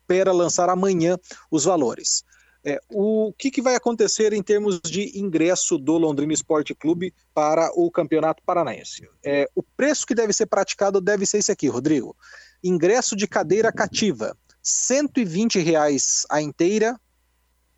[0.09, 1.17] espera lançar amanhã
[1.51, 2.23] os valores.
[2.65, 7.71] É, o que, que, vai acontecer em termos de ingresso do Londrina Esporte Clube para
[7.73, 9.07] o Campeonato Paranaense?
[9.23, 12.17] É, o preço que deve ser praticado deve ser esse aqui, Rodrigo.
[12.61, 16.99] Ingresso de cadeira cativa, 120 reais a inteira,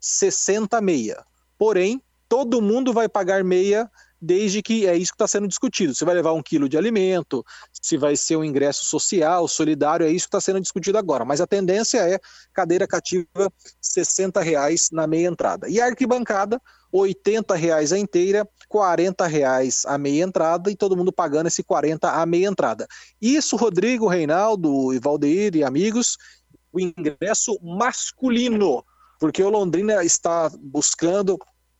[0.00, 1.24] 60 meia.
[1.56, 3.88] Porém, todo mundo vai pagar meia
[4.22, 5.92] desde que é isso que está sendo discutido.
[5.92, 10.10] Se vai levar um quilo de alimento, se vai ser um ingresso social, solidário, é
[10.10, 11.24] isso que está sendo discutido agora.
[11.24, 12.20] Mas a tendência é
[12.54, 15.68] cadeira cativa 60 reais na meia entrada.
[15.68, 21.12] E a arquibancada, 80 reais a inteira, R$ reais a meia entrada e todo mundo
[21.12, 22.86] pagando esse 40 a meia entrada.
[23.20, 26.16] Isso, Rodrigo, Reinaldo, Valdeir e amigos,
[26.72, 28.84] o ingresso masculino,
[29.18, 31.36] porque o Londrina está buscando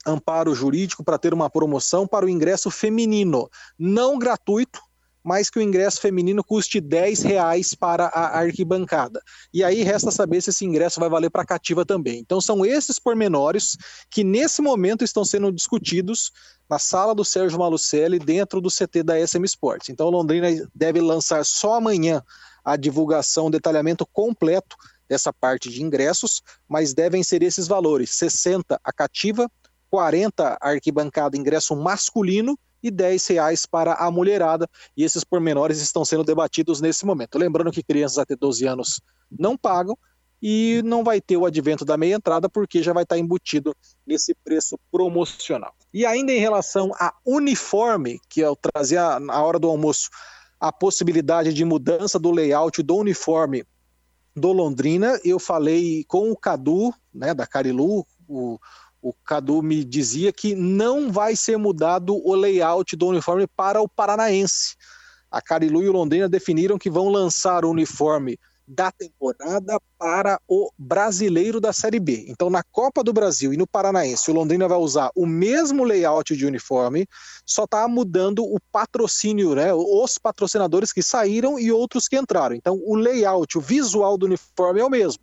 [0.06, 4.80] amparo jurídico para ter uma promoção para o ingresso feminino, não gratuito,
[5.22, 9.22] mas que o ingresso feminino custe 10 reais para a arquibancada.
[9.54, 12.18] E aí resta saber se esse ingresso vai valer para a cativa também.
[12.18, 13.76] Então são esses pormenores
[14.10, 16.32] que nesse momento estão sendo discutidos
[16.68, 19.88] na sala do Sérgio Malucelli dentro do CT da SM Sports.
[19.90, 22.22] Então Londrina deve lançar só amanhã
[22.64, 24.76] a divulgação, o detalhamento completo
[25.08, 29.50] dessa parte de ingressos, mas devem ser esses valores: 60 a cativa,
[29.92, 34.66] 40 arquibancada ingresso masculino e 10 reais para a mulherada.
[34.96, 37.38] E esses pormenores estão sendo debatidos nesse momento.
[37.38, 39.96] Lembrando que crianças até 12 anos não pagam
[40.40, 43.76] e não vai ter o advento da meia entrada porque já vai estar embutido
[44.06, 45.74] nesse preço promocional.
[45.92, 50.08] E ainda em relação a uniforme, que eu trazia na hora do almoço
[50.58, 53.62] a possibilidade de mudança do layout do uniforme
[54.34, 58.58] do Londrina, eu falei com o Cadu, né, da Carilu, o,
[59.02, 63.88] o Cadu me dizia que não vai ser mudado o layout do uniforme para o
[63.88, 64.76] paranaense.
[65.28, 70.70] A Carilu e o Londrina definiram que vão lançar o uniforme da temporada para o
[70.78, 72.26] brasileiro da Série B.
[72.28, 76.36] Então, na Copa do Brasil e no Paranaense, o Londrina vai usar o mesmo layout
[76.36, 77.06] de uniforme,
[77.44, 79.74] só está mudando o patrocínio, né?
[79.74, 82.54] Os patrocinadores que saíram e outros que entraram.
[82.54, 85.22] Então, o layout, o visual do uniforme é o mesmo.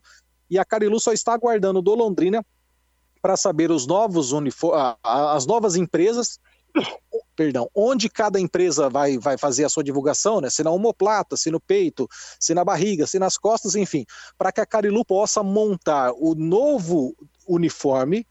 [0.49, 2.43] E a Carilu só está aguardando do Londrina
[3.21, 4.31] para saber os novos
[5.03, 6.39] as novas empresas,
[7.35, 10.49] perdão, onde cada empresa vai, vai fazer a sua divulgação, né?
[10.49, 12.07] Se na omoplata, se no peito,
[12.39, 14.05] se na barriga, se nas costas, enfim,
[14.37, 17.15] para que a Carilu possa montar o novo
[17.47, 18.25] uniforme,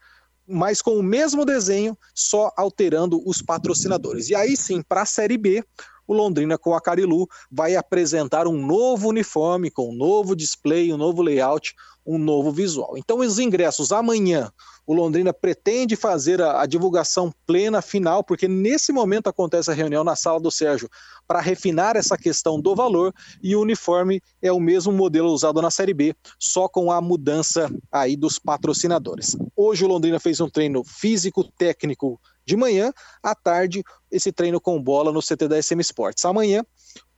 [0.47, 4.31] mas com o mesmo desenho, só alterando os patrocinadores.
[4.31, 5.63] E aí sim, para a Série B,
[6.07, 10.97] o Londrina com a Carilu vai apresentar um novo uniforme, com um novo display, um
[10.97, 11.75] novo layout,
[12.09, 12.97] um novo visual.
[12.97, 14.51] Então, os ingressos amanhã,
[14.87, 20.03] o Londrina pretende fazer a, a, divulgação plena final, porque nesse momento acontece a reunião
[20.03, 20.89] na sala do Sérgio
[21.27, 25.71] para refinar essa questão do valor e o uniforme é o mesmo modelo usado na
[25.71, 29.37] Série B, só com a mudança aí dos patrocinadores.
[29.55, 32.91] Hoje o Londrina fez um treino físico técnico de manhã,
[33.23, 36.25] à tarde esse treino com bola no CT da SM Sports.
[36.25, 36.65] Amanhã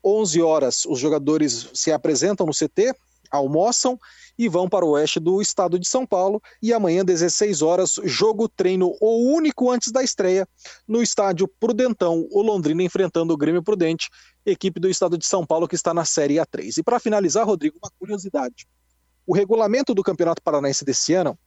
[0.05, 2.93] 11 horas os jogadores se apresentam no CT,
[3.31, 3.99] almoçam
[4.39, 6.43] e vão para o oeste do estado de São Paulo.
[6.63, 10.49] E amanhã, 16 horas, jogo treino, o único antes da estreia,
[10.87, 14.09] no estádio Prudentão, o Londrina enfrentando o Grêmio Prudente,
[14.45, 16.79] equipe do estado de São Paulo que está na Série A3.
[16.79, 18.67] E para finalizar, Rodrigo, uma curiosidade.
[19.27, 21.39] O regulamento do Campeonato Paranaense desse ano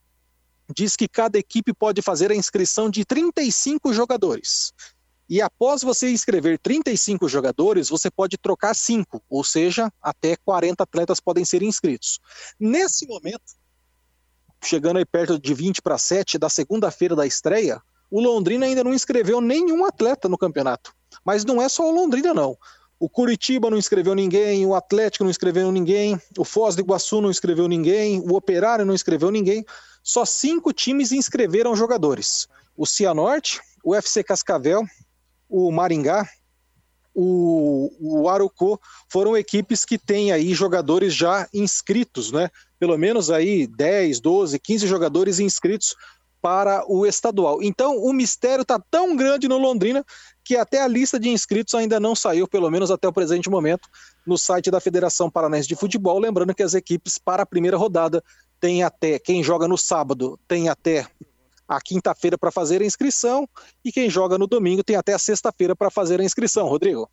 [0.74, 4.72] diz que cada equipe pode fazer a inscrição de 35 jogadores.
[5.34, 11.19] E após você inscrever 35 jogadores, você pode trocar 5, ou seja, até 40 atletas
[11.19, 12.19] podem ser inscritos.
[12.60, 13.41] Nesse momento,
[14.63, 18.93] chegando aí perto de 20 para 7 da segunda-feira da estreia, o Londrina ainda não
[18.93, 20.93] inscreveu nenhum atleta no campeonato.
[21.26, 22.56] Mas não é só o Londrina, não.
[23.00, 27.32] O Curitiba não inscreveu ninguém, o Atlético não inscreveu ninguém, o Foz do Iguaçu não
[27.32, 29.65] inscreveu ninguém, o Operário não inscreveu ninguém.
[30.04, 32.48] Só cinco times inscreveram jogadores.
[32.78, 34.84] O Cianorte, o FC Cascavel,
[35.53, 36.27] o Maringá,
[37.13, 42.49] o, o Arucô, foram equipes que têm aí jogadores já inscritos, né?
[42.79, 45.95] Pelo menos aí 10, 12, 15 jogadores inscritos
[46.41, 47.61] para o estadual.
[47.61, 50.03] Então, o mistério está tão grande no Londrina
[50.43, 53.87] que até a lista de inscritos ainda não saiu, pelo menos até o presente momento,
[54.25, 56.17] no site da Federação Paranaense de Futebol.
[56.17, 58.23] Lembrando que as equipes para a primeira rodada
[58.59, 61.05] têm até, quem joga no sábado tem até
[61.67, 63.47] a quinta-feira para fazer a inscrição
[63.84, 66.67] e quem joga no domingo tem até a sexta-feira para fazer a inscrição.
[66.67, 67.10] Rodrigo.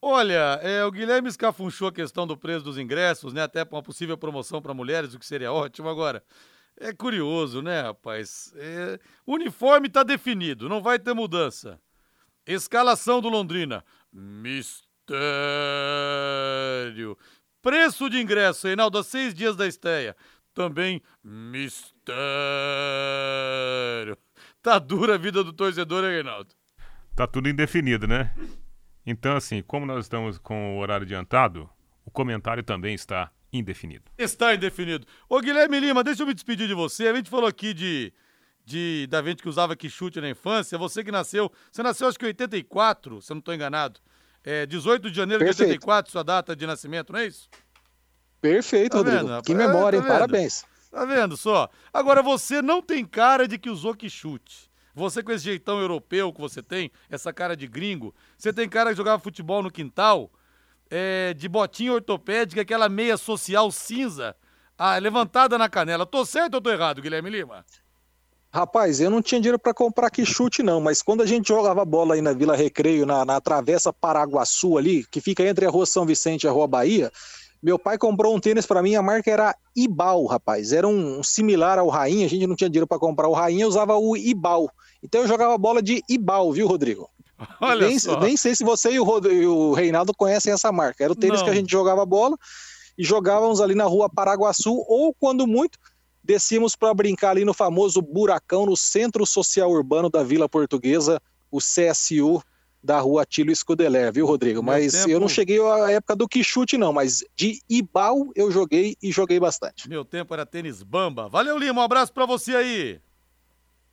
[0.00, 3.42] Olha, é, o Guilherme escafunchou a questão do preço dos ingressos, né?
[3.42, 5.88] Até para uma possível promoção para mulheres, o que seria ótimo.
[5.88, 6.22] Agora,
[6.78, 8.52] é curioso, né, rapaz?
[8.56, 11.80] É, uniforme está definido, não vai ter mudança.
[12.46, 13.84] Escalação do Londrina.
[14.12, 15.16] Mistério.
[17.60, 20.14] Preço de ingresso, Reinaldo, a seis dias da estreia.
[20.56, 22.16] Também mistério.
[24.62, 26.54] Tá dura a vida do torcedor, hein, Reinaldo?
[27.14, 28.34] Tá tudo indefinido, né?
[29.04, 31.68] Então, assim, como nós estamos com o horário adiantado,
[32.06, 34.04] o comentário também está indefinido.
[34.16, 35.06] Está indefinido.
[35.28, 37.06] Ô, Guilherme Lima, deixa eu me despedir de você.
[37.06, 38.10] A gente falou aqui de,
[38.64, 40.78] de da gente que usava que chute na infância.
[40.78, 44.00] Você que nasceu, você nasceu acho que em 84, se eu não estou enganado.
[44.42, 45.68] É 18 de janeiro Perfeito.
[45.68, 47.46] de 84, sua data de nascimento, não é isso?
[48.50, 49.26] Perfeito, tá Rodrigo.
[49.26, 49.42] Vendo?
[49.42, 50.12] Que memória, é, tá hein?
[50.12, 50.64] Parabéns.
[50.90, 51.68] Tá vendo só?
[51.92, 54.70] Agora, você não tem cara de que usou que chute.
[54.94, 58.90] Você com esse jeitão europeu que você tem, essa cara de gringo, você tem cara
[58.90, 60.30] que jogava futebol no quintal,
[60.90, 64.34] é, de botinha ortopédica, aquela meia social cinza,
[64.78, 66.06] ah, levantada na canela.
[66.06, 67.64] Tô certo ou tô errado, Guilherme Lima?
[68.50, 71.84] Rapaz, eu não tinha dinheiro para comprar que chute não, mas quando a gente jogava
[71.84, 75.84] bola aí na Vila Recreio, na, na Travessa Paraguaçu ali, que fica entre a Rua
[75.84, 77.12] São Vicente e a Rua Bahia,
[77.62, 80.72] meu pai comprou um tênis para mim, a marca era Ibal, rapaz.
[80.72, 83.96] Era um, similar ao Rainha, a gente não tinha dinheiro para comprar o Rainha, usava
[83.96, 84.70] o Ibal.
[85.02, 87.08] Então eu jogava bola de Ibal, viu, Rodrigo?
[87.60, 88.18] Olha nem, só.
[88.20, 91.04] nem sei se você e o, e o Reinaldo conhecem essa marca.
[91.04, 91.44] Era o tênis não.
[91.44, 92.36] que a gente jogava bola
[92.96, 95.78] e jogávamos ali na rua Paraguaçu, ou quando muito,
[96.24, 101.58] descíamos para brincar ali no famoso Buracão, no Centro Social Urbano da Vila Portuguesa, o
[101.58, 102.42] CSU
[102.86, 104.62] da rua Atílio Escudeler, viu, Rodrigo?
[104.62, 105.10] Mas tempo...
[105.10, 109.38] eu não cheguei à época do Quixute, não, mas de Ibal eu joguei e joguei
[109.38, 109.88] bastante.
[109.88, 111.28] Meu tempo era tênis bamba.
[111.28, 113.00] Valeu, Lima, um abraço para você aí.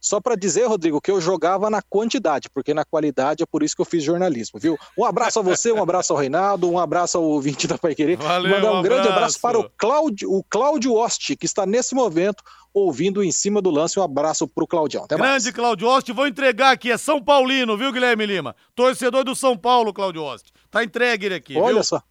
[0.03, 3.73] Só para dizer, Rodrigo, que eu jogava na quantidade, porque na qualidade é por isso
[3.73, 4.77] que eu fiz jornalismo, viu?
[4.97, 8.17] Um abraço a você, um abraço ao Reinaldo, um abraço ao ouvinte da Pai Querer.
[8.17, 11.95] Valeu, Mandar um, um grande abraço para o Cláudio, o Cláudio Oste, que está nesse
[11.95, 13.99] momento ouvindo em cima do lance.
[13.99, 15.03] Um abraço para o Claudião.
[15.03, 15.49] Até Grande mais.
[15.51, 18.55] Cláudio Oste, vou entregar aqui, é São Paulino, viu, Guilherme Lima?
[18.75, 20.51] Torcedor do São Paulo, Cláudio Oste.
[20.71, 21.57] Tá entregue ele aqui.
[21.57, 21.83] Olha viu?
[21.83, 22.01] só.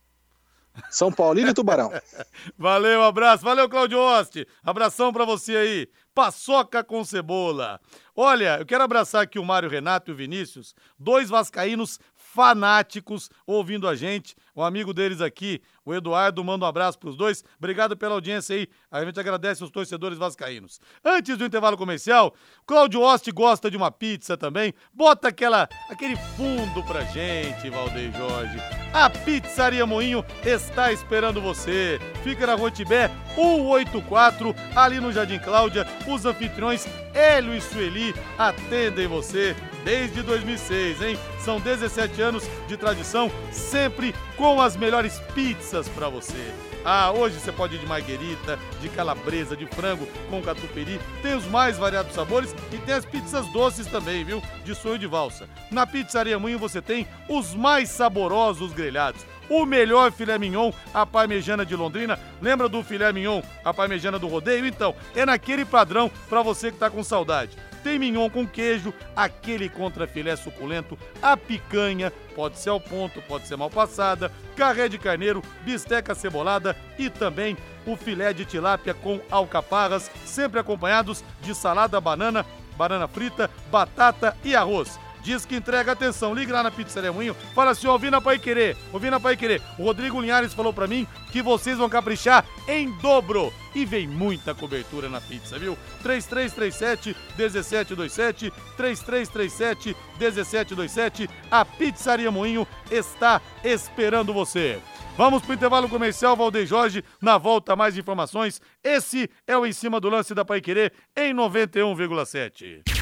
[0.90, 1.90] São Paulino e Tubarão.
[2.57, 3.44] Valeu, um abraço.
[3.44, 4.46] Valeu, Claudio Oste.
[4.62, 5.88] Abração para você aí.
[6.14, 7.81] Paçoca com cebola.
[8.14, 13.88] Olha, eu quero abraçar aqui o Mário Renato e o Vinícius, dois vascaínos fanáticos ouvindo
[13.88, 14.35] a gente.
[14.57, 17.45] Um amigo deles aqui, o Eduardo, manda um abraço para os dois.
[17.59, 18.68] Obrigado pela audiência aí.
[18.90, 20.81] A gente agradece os torcedores vascaínos.
[21.05, 22.35] Antes do intervalo comercial,
[22.66, 24.73] Cláudio Oste gosta de uma pizza também.
[24.92, 28.59] Bota aquela aquele fundo pra gente, Valdeir Jorge.
[28.92, 31.99] A Pizzaria Moinho está esperando você.
[32.23, 35.87] Fica na Rua Tibé 184, ali no Jardim Cláudia.
[36.07, 41.18] Os anfitriões Hélio e Sueli atendem você desde 2006, hein?
[41.40, 46.53] São 17 anos de tradição, sempre com as melhores pizzas para você.
[46.85, 51.01] Ah, hoje você pode ir de marguerita, de calabresa, de frango com catupiry.
[51.23, 54.43] Tem os mais variados sabores e tem as pizzas doces também, viu?
[54.65, 55.49] De sonho de valsa.
[55.71, 59.25] Na Pizzaria Moinho você tem os mais saborosos grelhados.
[59.49, 62.19] O melhor filé mignon, a parmejana de Londrina.
[62.41, 64.67] Lembra do filé mignon, a parmejana do rodeio?
[64.67, 69.68] Então, é naquele padrão para você que tá com saudade tem mignon com queijo, aquele
[69.68, 74.99] contra filé suculento, a picanha, pode ser ao ponto, pode ser mal passada, carré de
[74.99, 82.01] carneiro, bisteca cebolada e também o filé de tilápia com alcaparras, sempre acompanhados de salada
[82.01, 84.99] banana, banana frita, batata e arroz.
[85.23, 86.35] Diz que entrega atenção.
[86.35, 87.35] Liga lá na Pizzaria Moinho.
[87.55, 88.77] Fala assim, ouvi na Pai Querer.
[88.93, 89.63] Ouvi na Pai Querer.
[89.79, 93.53] O Rodrigo Linhares falou para mim que vocês vão caprichar em dobro.
[93.75, 95.79] E vem muita cobertura na pizza, viu?
[96.03, 101.31] 3337 1727 3337 1727.
[101.51, 104.79] A Pizzaria Moinho está esperando você.
[105.17, 107.05] Vamos para o intervalo comercial, Valdeir Jorge.
[107.21, 108.61] Na volta, mais informações.
[108.83, 113.02] Esse é o Em Cima do Lance da Pai Querer em 91,7.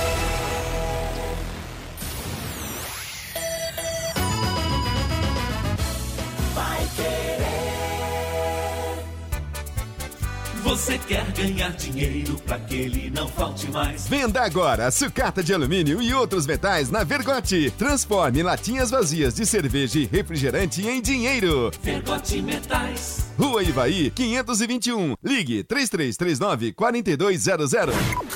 [10.71, 14.07] Você quer ganhar dinheiro para que ele não falte mais?
[14.07, 17.69] Venda agora sucata de alumínio e outros metais na Vergote.
[17.77, 21.71] Transforme latinhas vazias de cerveja e refrigerante em dinheiro.
[21.83, 23.25] Vergote Metais.
[23.37, 25.15] Rua Ivaí, 521.
[25.21, 27.71] Ligue 3339 4200.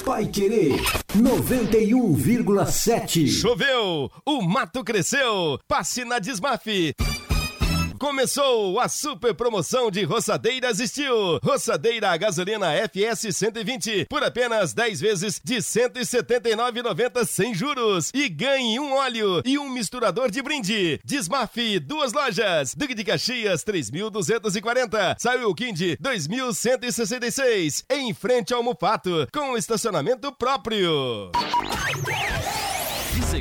[0.05, 0.81] Vai Querer
[1.17, 3.29] 91,7.
[3.29, 5.57] Choveu, o mato cresceu.
[5.69, 6.93] Passe na Desmafe.
[8.05, 11.39] Começou a super promoção de roçadeiras Steel.
[11.43, 18.11] Roçadeira a gasolina FS 120 por apenas 10 vezes de 179,90 sem juros.
[18.13, 20.99] E ganhe um óleo e um misturador de brinde.
[21.03, 22.75] Desmafe, duas lojas.
[22.75, 25.15] Duque de Caxias, 3.240.
[25.17, 27.85] Saiu Kind, 2.166.
[27.89, 31.31] Em frente ao Mufato, com estacionamento próprio.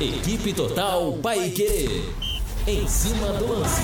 [0.00, 0.16] querer.
[0.16, 2.12] Equipe Total Pai Querer.
[2.66, 3.82] Em cima do lance.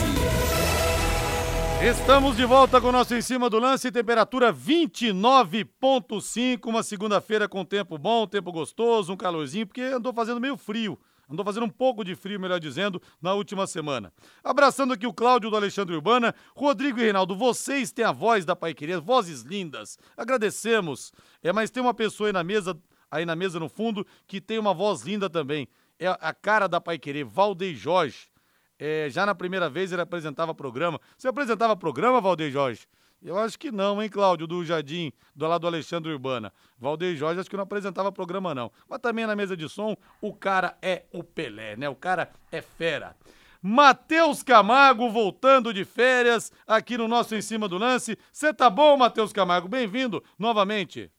[1.83, 7.65] Estamos de volta com o nosso Em Cima do Lance, temperatura 29,5, uma segunda-feira com
[7.65, 12.05] tempo bom, tempo gostoso, um calorzinho, porque andou fazendo meio frio, andou fazendo um pouco
[12.05, 14.13] de frio, melhor dizendo, na última semana.
[14.45, 18.55] Abraçando aqui o Cláudio do Alexandre Urbana, Rodrigo e Reinaldo, vocês têm a voz da
[18.55, 21.15] Pai Querer, vozes lindas, agradecemos.
[21.43, 22.79] É, mas tem uma pessoa aí na mesa,
[23.11, 25.67] aí na mesa no fundo, que tem uma voz linda também,
[25.99, 28.29] é a cara da Pai Querer, Valdeir Jorge.
[28.81, 30.99] É, já na primeira vez ele apresentava programa.
[31.19, 32.89] Você apresentava programa, Valdeir Jorge?
[33.23, 36.51] Eu acho que não, hein, Cláudio, do Jardim, do lado do Alexandre Urbana.
[36.79, 38.73] Valdeir Jorge acho que não apresentava programa, não.
[38.89, 41.87] Mas também na mesa de som, o cara é o Pelé, né?
[41.91, 43.15] O cara é fera.
[43.61, 48.17] Matheus Camargo voltando de férias aqui no nosso Em Cima do Lance.
[48.33, 49.69] Você tá bom, Matheus Camargo?
[49.69, 51.11] Bem-vindo novamente.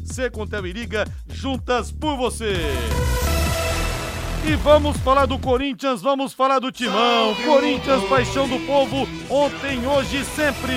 [0.04, 2.56] Secontel e liga juntas por você.
[4.44, 7.36] E vamos falar do Corinthians, vamos falar do Timão.
[7.46, 10.74] Corinthians, paixão do povo, ontem, hoje sempre.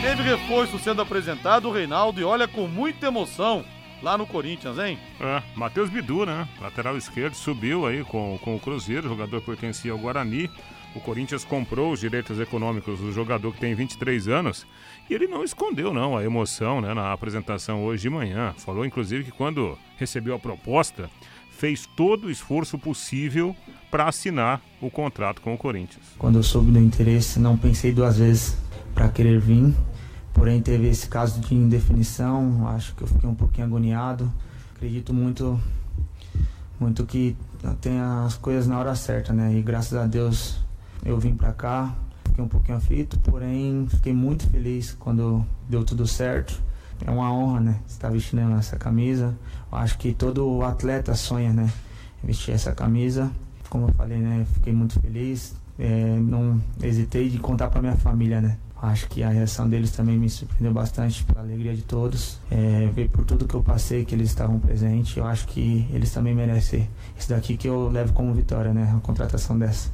[0.00, 3.64] Teve reforço sendo apresentado, o Reinaldo, e olha com muita emoção
[4.02, 4.98] lá no Corinthians, hein?
[5.20, 6.48] É, Matheus Bidu, né?
[6.60, 10.50] Lateral esquerdo, subiu aí com, com o Cruzeiro, o jogador pertencia ao Guarani.
[10.94, 14.66] O Corinthians comprou os direitos econômicos do jogador que tem 23 anos
[15.08, 18.54] e ele não escondeu não a emoção né, na apresentação hoje de manhã.
[18.58, 21.10] Falou inclusive que quando recebeu a proposta,
[21.50, 23.54] fez todo o esforço possível
[23.90, 26.04] para assinar o contrato com o Corinthians.
[26.18, 28.56] Quando eu soube do interesse, não pensei duas vezes
[28.94, 29.74] para querer vir.
[30.32, 32.66] Porém, teve esse caso de indefinição.
[32.68, 34.32] Acho que eu fiquei um pouquinho agoniado.
[34.74, 35.60] Acredito muito,
[36.80, 37.36] muito que
[37.80, 39.54] tenha as coisas na hora certa, né?
[39.54, 40.58] E graças a Deus
[41.04, 41.94] eu vim para cá.
[42.32, 46.58] Fiquei um pouquinho aflito, porém fiquei muito feliz quando deu tudo certo.
[47.06, 47.80] É uma honra, né?
[47.86, 49.36] Estar vestindo essa camisa.
[49.70, 51.70] Eu acho que todo atleta sonha, né?
[52.24, 53.30] Vestir essa camisa.
[53.68, 54.46] Como eu falei, né?
[54.54, 55.54] Fiquei muito feliz.
[55.78, 58.56] é, não hesitei de contar para minha família, né?
[58.80, 62.38] Acho que a reação deles também me surpreendeu bastante pela alegria de todos.
[62.50, 65.14] É, ver por tudo que eu passei, que eles estavam presentes.
[65.18, 68.90] Eu acho que eles também merecem isso daqui que eu levo como vitória, né?
[68.96, 69.90] A contratação dessa.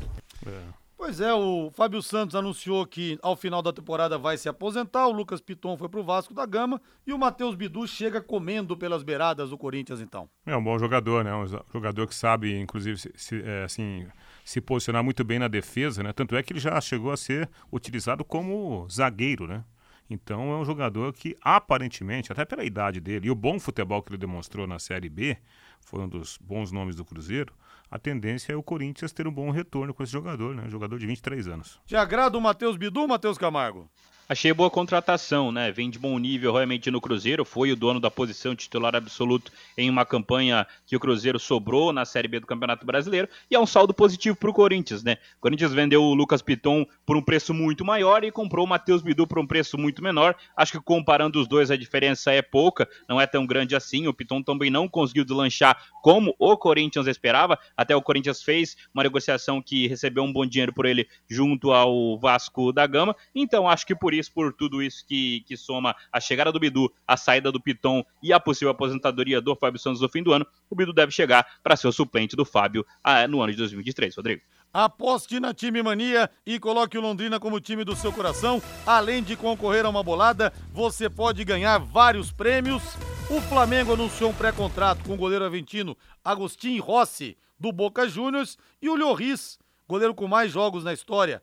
[0.98, 5.12] Pois é, o Fábio Santos anunciou que ao final da temporada vai se aposentar, o
[5.12, 9.50] Lucas Piton foi pro Vasco da Gama e o Matheus Bidu chega comendo pelas beiradas
[9.50, 10.28] do Corinthians então.
[10.44, 11.32] É um bom jogador, né?
[11.32, 14.08] Um jogador que sabe, inclusive, se, se, é, assim,
[14.44, 16.12] se posicionar muito bem na defesa, né?
[16.12, 19.64] Tanto é que ele já chegou a ser utilizado como zagueiro, né?
[20.10, 24.10] Então é um jogador que aparentemente, até pela idade dele e o bom futebol que
[24.10, 25.36] ele demonstrou na Série B,
[25.80, 27.54] foi um dos bons nomes do Cruzeiro,
[27.90, 30.64] a tendência é o Corinthians ter um bom retorno com esse jogador, né?
[30.66, 31.80] Um jogador de 23 anos.
[31.86, 33.88] Te agrada o Matheus Bidu, Matheus Camargo?
[34.30, 35.72] Achei boa contratação, né?
[35.72, 39.88] Vem de bom nível realmente no Cruzeiro, foi o dono da posição titular absoluto em
[39.88, 43.64] uma campanha que o Cruzeiro sobrou na Série B do Campeonato Brasileiro e é um
[43.64, 45.16] saldo positivo para o Corinthians, né?
[45.38, 49.00] O Corinthians vendeu o Lucas Piton por um preço muito maior e comprou o Matheus
[49.00, 50.36] Bidu por um preço muito menor.
[50.54, 54.08] Acho que comparando os dois a diferença é pouca, não é tão grande assim.
[54.08, 57.58] O Piton também não conseguiu deslanchar como o Corinthians esperava.
[57.74, 62.18] Até o Corinthians fez uma negociação que recebeu um bom dinheiro por ele junto ao
[62.18, 63.16] Vasco da Gama.
[63.34, 66.90] Então acho que por isso, por tudo isso que, que soma a chegada do Bidu,
[67.06, 70.46] a saída do Piton e a possível aposentadoria do Fábio Santos no fim do ano,
[70.70, 74.16] o Bidu deve chegar para ser o suplente do Fábio ah, no ano de 2023,
[74.16, 74.40] Rodrigo.
[74.72, 78.62] Aposte na Time Mania e coloque o Londrina como time do seu coração.
[78.86, 82.82] Além de concorrer a uma bolada, você pode ganhar vários prêmios.
[83.30, 88.88] O Flamengo anunciou um pré-contrato com o goleiro argentino Agostinho Rossi, do Boca Juniors, e
[88.88, 89.58] o Lloris,
[89.88, 91.42] goleiro com mais jogos na história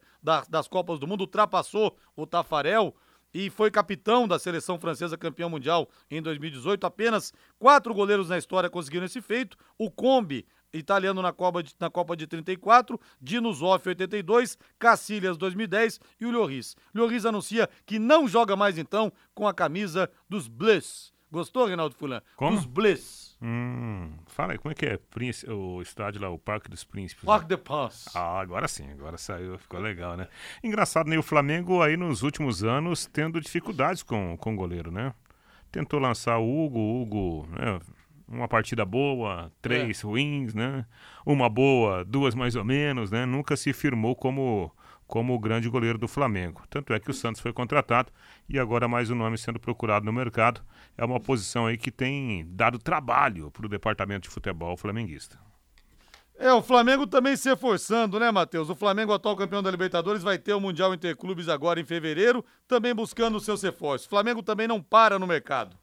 [0.49, 2.95] das Copas do Mundo, ultrapassou o Tafarel
[3.33, 6.87] e foi capitão da seleção francesa campeã mundial em 2018.
[6.87, 9.57] Apenas quatro goleiros na história conseguiram esse feito.
[9.77, 15.99] O Combi, italiano na Copa de, na Copa de 34, Dino Zoff 82, Cacilhas 2010
[16.19, 16.75] e o Lloris.
[16.93, 21.14] Lloris anuncia que não joga mais então com a camisa dos Bleus.
[21.35, 22.21] Gostou, Reinaldo Fulan?
[22.37, 22.55] Como?
[22.55, 23.37] Dos Bleus.
[23.41, 27.25] Hum, fala aí, como é que é Príncipe, o estádio lá, o Parque dos Príncipes?
[27.25, 28.05] Parque de Paz.
[28.15, 30.29] Ah, agora sim, agora saiu, ficou legal, né?
[30.63, 31.17] Engraçado, né?
[31.17, 35.13] O Flamengo aí nos últimos anos tendo dificuldades com, com o goleiro, né?
[35.73, 37.81] Tentou lançar o Hugo, o Hugo, né?
[38.29, 40.07] uma partida boa, três é.
[40.07, 40.85] ruins, né?
[41.25, 43.25] Uma boa, duas mais ou menos, né?
[43.25, 44.71] Nunca se firmou como
[45.07, 46.63] como o grande goleiro do Flamengo.
[46.69, 48.11] Tanto é que o Santos foi contratado
[48.49, 50.61] e agora mais um nome sendo procurado no mercado.
[50.97, 55.39] É uma posição aí que tem dado trabalho para o departamento de futebol flamenguista.
[56.37, 58.69] É, o Flamengo também se esforçando, né, Matheus?
[58.69, 62.93] O Flamengo, atual campeão da Libertadores, vai ter o Mundial Interclubes agora em fevereiro, também
[62.93, 64.05] buscando os seus reforços.
[64.05, 65.77] O Flamengo também não para no mercado.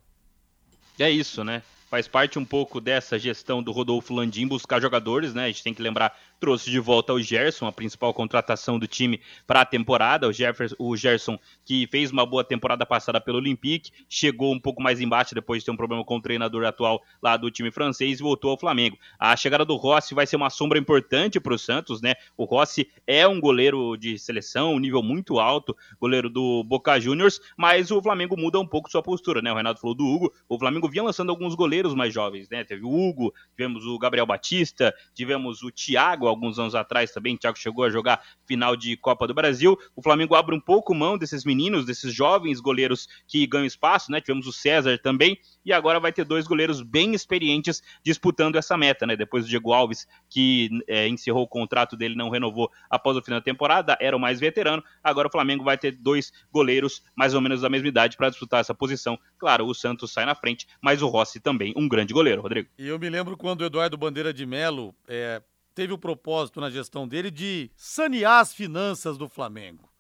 [0.99, 1.63] É isso, né?
[1.89, 5.45] Faz parte um pouco dessa gestão do Rodolfo Landim buscar jogadores, né?
[5.45, 9.21] A gente tem que lembrar trouxe de volta o Gerson, a principal contratação do time
[9.47, 10.27] para a temporada.
[10.27, 14.83] O, Jefferson, o Gerson, que fez uma boa temporada passada pelo Olympique, chegou um pouco
[14.83, 18.19] mais embaixo depois de ter um problema com o treinador atual lá do time francês
[18.19, 18.99] e voltou ao Flamengo.
[19.21, 22.15] A chegada do Rossi vai ser uma sombra importante para o Santos, né?
[22.37, 27.41] O Rossi é um goleiro de seleção, um nível muito alto, goleiro do Boca Juniors,
[27.57, 29.53] mas o Flamengo muda um pouco sua postura, né?
[29.53, 32.65] O Renato falou do Hugo, o Flamengo vinha lançando alguns goleiros mais jovens, né?
[32.65, 37.39] Teve o Hugo, tivemos o Gabriel Batista, tivemos o Thiago, alguns anos atrás também, o
[37.39, 39.79] Thiago chegou a jogar final de Copa do Brasil.
[39.95, 44.21] O Flamengo abre um pouco mão desses meninos, desses jovens goleiros que ganham espaço, né?
[44.21, 49.07] Tivemos o César também, e agora vai ter dois goleiros bem experientes disputando essa meta,
[49.07, 49.17] né?
[49.17, 53.41] Depois do Diego Alves, que é, encerrou o contrato dele, não renovou após o final
[53.41, 54.83] da temporada, era o mais veterano.
[55.03, 58.61] Agora o Flamengo vai ter dois goleiros mais ou menos da mesma idade para disputar
[58.61, 59.19] essa posição.
[59.39, 62.69] Claro, o Santos sai na frente, mas o Rossi também um grande goleiro, Rodrigo.
[62.79, 65.43] E eu me lembro quando o Eduardo Bandeira de Melo é,
[65.75, 69.93] teve o propósito na gestão dele de sanear as finanças do Flamengo.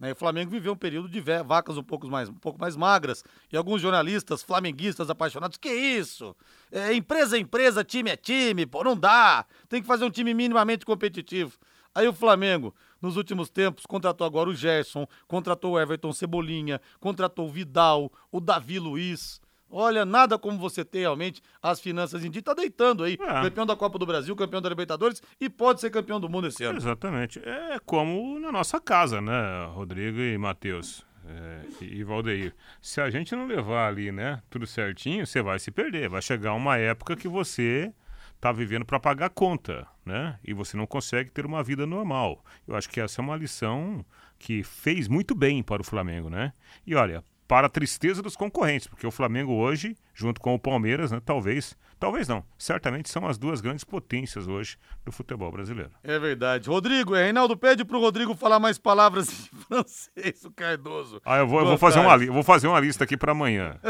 [0.00, 0.12] Né?
[0.12, 3.22] O Flamengo viveu um período de vacas um pouco, mais, um pouco mais magras
[3.52, 6.34] e alguns jornalistas flamenguistas apaixonados, que isso?
[6.72, 9.44] É, empresa é empresa, time é time, pô, não dá.
[9.68, 11.58] Tem que fazer um time minimamente competitivo.
[11.94, 17.48] Aí o Flamengo, nos últimos tempos, contratou agora o Gerson, contratou o Everton Cebolinha, contratou
[17.48, 19.40] o Vidal, o Davi Luiz.
[19.70, 22.42] Olha, nada como você ter realmente as finanças em dia.
[22.42, 23.14] Tá deitando aí.
[23.14, 23.42] É.
[23.42, 26.64] Campeão da Copa do Brasil, campeão da Libertadores e pode ser campeão do mundo esse
[26.64, 26.78] ano.
[26.78, 27.38] Exatamente.
[27.38, 31.08] É como na nossa casa, né, Rodrigo e Matheus.
[31.26, 35.70] É, e Valdeir, se a gente não levar ali, né, tudo certinho, você vai se
[35.70, 36.08] perder.
[36.08, 37.92] Vai chegar uma época que você
[38.40, 40.38] tá vivendo para pagar conta, né?
[40.42, 42.42] E você não consegue ter uma vida normal.
[42.66, 44.04] Eu acho que essa é uma lição
[44.38, 46.52] que fez muito bem para o Flamengo, né?
[46.86, 51.10] E olha, para a tristeza dos concorrentes, porque o Flamengo hoje junto com o Palmeiras,
[51.10, 51.20] né?
[51.24, 55.90] Talvez, talvez não, certamente são as duas grandes potências hoje do futebol brasileiro.
[56.04, 56.68] É verdade.
[56.68, 61.22] Rodrigo, é, Reinaldo pede pro Rodrigo falar mais palavras em francês, o Cardoso.
[61.24, 63.80] Ah, eu vou, eu vou fazer uma, vou fazer uma lista aqui para amanhã.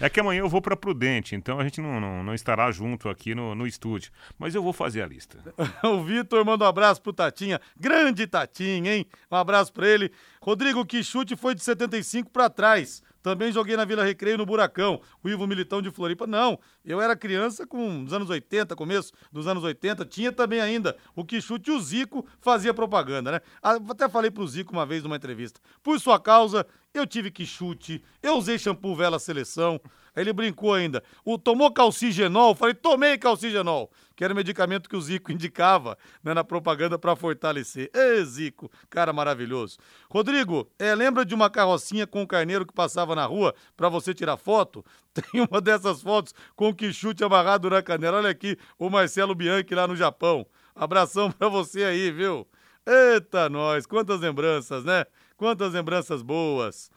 [0.00, 3.08] É que amanhã eu vou para Prudente, então a gente não, não, não estará junto
[3.08, 4.12] aqui no, no estúdio.
[4.38, 5.38] Mas eu vou fazer a lista.
[5.82, 7.60] o Vitor manda um abraço pro Tatinha.
[7.76, 9.06] Grande Tatinha, hein?
[9.30, 10.12] Um abraço pra ele.
[10.40, 13.02] Rodrigo, que chute foi de 75 pra trás.
[13.22, 16.26] Também joguei na Vila Recreio no Buracão, o Ivo Militão de Floripa.
[16.26, 20.96] Não, eu era criança com os anos 80, começo dos anos 80, tinha também ainda
[21.14, 23.40] o que chute o Zico fazia propaganda, né?
[23.62, 25.60] Ah, Até falei pro Zico uma vez numa entrevista.
[25.82, 29.80] Por sua causa, eu tive que chute, eu usei shampoo Vela Seleção.
[30.14, 31.02] Aí ele brincou ainda.
[31.24, 32.54] O tomou calcigenol?
[32.54, 37.16] Falei, tomei calcigenol, que era o medicamento que o Zico indicava né, na propaganda para
[37.16, 37.90] fortalecer.
[37.94, 39.78] Ê, Zico, cara maravilhoso.
[40.10, 44.12] Rodrigo, é, lembra de uma carrocinha com o carneiro que passava na rua para você
[44.12, 44.84] tirar foto?
[45.14, 48.18] Tem uma dessas fotos com o que chute amarrado na canela.
[48.18, 50.46] Olha aqui, o Marcelo Bianchi lá no Japão.
[50.74, 52.46] Abração pra você aí, viu?
[52.86, 55.06] Eita, nós, quantas lembranças, né?
[55.42, 56.88] Quantas lembranças boas.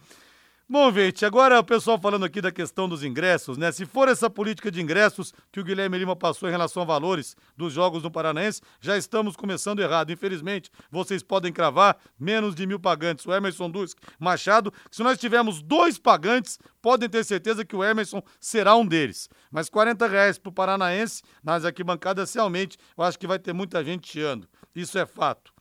[0.69, 3.71] Bom, gente, agora o pessoal falando aqui da questão dos ingressos, né?
[3.71, 7.35] Se for essa política de ingressos que o Guilherme Lima passou em relação a valores
[7.57, 10.11] dos jogos no Paranaense, já estamos começando errado.
[10.11, 13.25] Infelizmente, vocês podem cravar menos de mil pagantes.
[13.25, 18.21] O Emerson Dusk Machado, se nós tivermos dois pagantes, podem ter certeza que o Emerson
[18.39, 19.27] será um deles.
[19.49, 24.07] Mas 40 reais pro Paranaense, nas arquibancadas, realmente, eu acho que vai ter muita gente
[24.07, 24.47] chiando.
[24.75, 25.54] Isso é fato.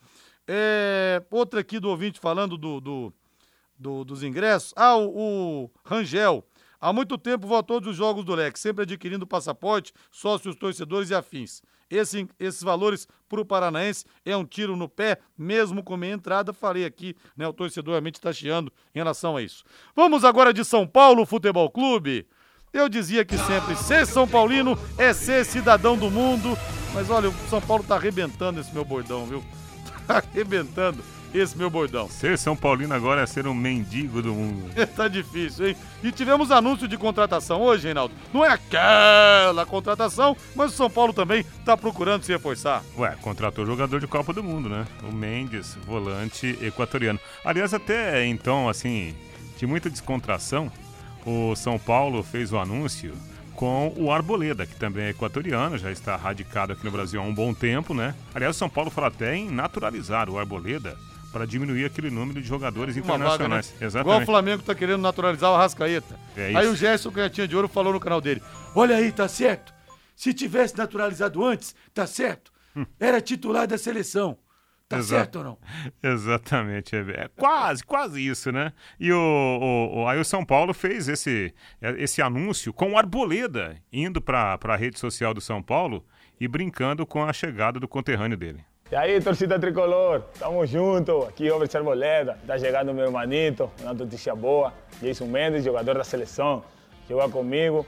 [0.46, 3.12] É, outra aqui do ouvinte falando do, do,
[3.78, 4.72] do- dos ingressos.
[4.76, 6.44] Ah, o, o Rangel.
[6.80, 11.08] Há muito tempo vou a todos os jogos do Leque, sempre adquirindo passaporte, sócios, torcedores
[11.08, 11.62] e afins.
[11.90, 16.52] Esse- esses valores para o Paranaense é um tiro no pé, mesmo com meia entrada.
[16.52, 17.48] Falei aqui, né?
[17.48, 19.64] O torcedor realmente está chiando em relação a isso.
[19.96, 22.26] Vamos agora de São Paulo Futebol Clube.
[22.70, 26.50] Eu dizia que sempre ser São Paulino é ser cidadão do mundo.
[26.92, 29.42] Mas olha, o São Paulo tá arrebentando esse meu bordão, viu?
[30.34, 31.02] Arrebentando
[31.34, 32.08] esse meu bordão.
[32.08, 34.70] Ser São Paulino agora é ser um mendigo do mundo.
[34.94, 35.76] tá difícil, hein?
[36.02, 38.14] E tivemos anúncio de contratação hoje, Reinaldo.
[38.32, 42.82] Não é aquela contratação, mas o São Paulo também tá procurando se reforçar.
[42.96, 44.86] Ué, contratou jogador de Copa do Mundo, né?
[45.02, 47.18] O Mendes, volante equatoriano.
[47.44, 49.14] Aliás, até então, assim,
[49.58, 50.70] de muita descontração,
[51.26, 53.12] o São Paulo fez o anúncio
[53.64, 57.32] com o Arboleda, que também é equatoriano, já está radicado aqui no Brasil há um
[57.32, 58.14] bom tempo, né?
[58.34, 60.98] Aliás, o São Paulo fala até em naturalizar o Arboleda
[61.32, 63.24] para diminuir aquele número de jogadores Uma vaga, né?
[63.24, 63.68] internacionais.
[63.68, 64.26] Igual o Exatamente.
[64.26, 66.14] Flamengo tá querendo naturalizar o Arrascaeta.
[66.36, 68.42] É Aí o Gerson Canhotinha de Ouro falou no canal dele:
[68.74, 69.72] Olha aí, tá certo.
[70.14, 72.52] Se tivesse naturalizado antes, tá certo.
[73.00, 74.36] Era titular da seleção.
[74.88, 75.22] Tá Exato.
[75.22, 75.58] certo ou não?
[76.02, 78.72] Exatamente, é, é quase, quase isso, né?
[79.00, 82.98] E o, o- o- aí o São Paulo fez esse, é, esse anúncio com o
[82.98, 86.04] Arboleda indo para a rede social do São Paulo
[86.38, 88.62] e brincando com a chegada do conterrâneo dele.
[88.92, 91.22] E aí, torcida tricolor, tamo junto.
[91.22, 94.72] Aqui, Robert Arboleda, tá chegando meu hermanito, uma notícia boa.
[95.00, 96.62] Jason Mendes, jogador da seleção,
[97.08, 97.86] joga comigo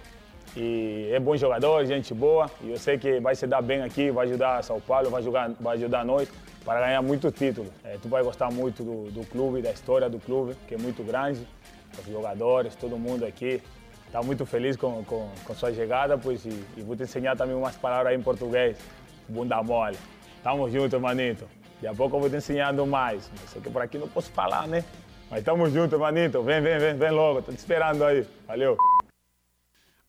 [0.57, 2.51] e é bom jogador, gente boa.
[2.63, 5.51] E eu sei que vai se dar bem aqui, vai ajudar São Paulo, vai, jogar,
[5.61, 6.29] vai ajudar nós
[6.65, 7.69] para ganhar muito título.
[7.85, 11.03] É, tu vai gostar muito do, do clube, da história do clube, que é muito
[11.05, 11.47] grande.
[11.99, 13.63] Os jogadores, todo mundo aqui.
[14.11, 17.55] Tá muito feliz com, com, com sua chegada, pois, e, e vou te ensinar também
[17.55, 18.79] umas palavras em português.
[19.29, 19.99] Bunda mole.
[20.43, 21.47] Tamo junto, manito.
[21.75, 23.31] Daqui a pouco eu vou te ensinando mais.
[23.47, 24.83] Só que por aqui não posso falar, né?
[25.31, 26.43] Mas tamo junto, manito.
[26.43, 27.43] Vem, vem, vem, vem logo.
[27.43, 28.27] Tô te esperando aí.
[28.47, 28.77] Valeu.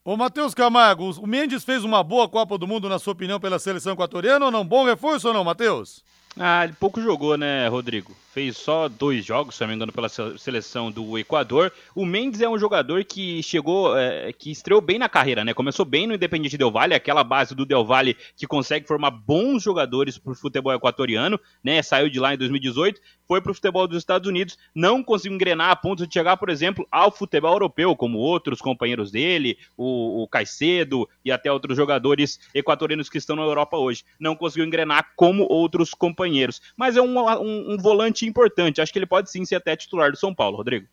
[0.08, 3.60] Ô, Matheus Camargo, o Mendes fez uma boa Copa do Mundo, na sua opinião, pela
[3.60, 4.66] seleção equatoriana ou não?
[4.66, 6.02] Bom reforço ou não, Matheus?
[6.40, 8.16] Ah, ele pouco jogou, né, Rodrigo?
[8.38, 11.74] Fez só dois jogos, se não me engano, pela se- seleção do Equador.
[11.96, 15.56] O Mendes é um jogador que chegou, é, que estreou bem na carreira, né?
[15.56, 19.64] Começou bem no Independiente Del Valle, aquela base do Del Valle que consegue formar bons
[19.64, 21.82] jogadores pro futebol equatoriano, né?
[21.82, 25.76] Saiu de lá em 2018, foi pro futebol dos Estados Unidos, não conseguiu engrenar a
[25.76, 31.10] ponto de chegar, por exemplo, ao futebol europeu, como outros companheiros dele, o, o Caicedo
[31.26, 34.04] e até outros jogadores equatorianos que estão na Europa hoje.
[34.20, 36.62] Não conseguiu engrenar como outros companheiros.
[36.78, 38.82] Mas é um, um- um volante importante.
[38.82, 40.88] Acho que ele pode sim ser até titular do São Paulo, Rodrigo.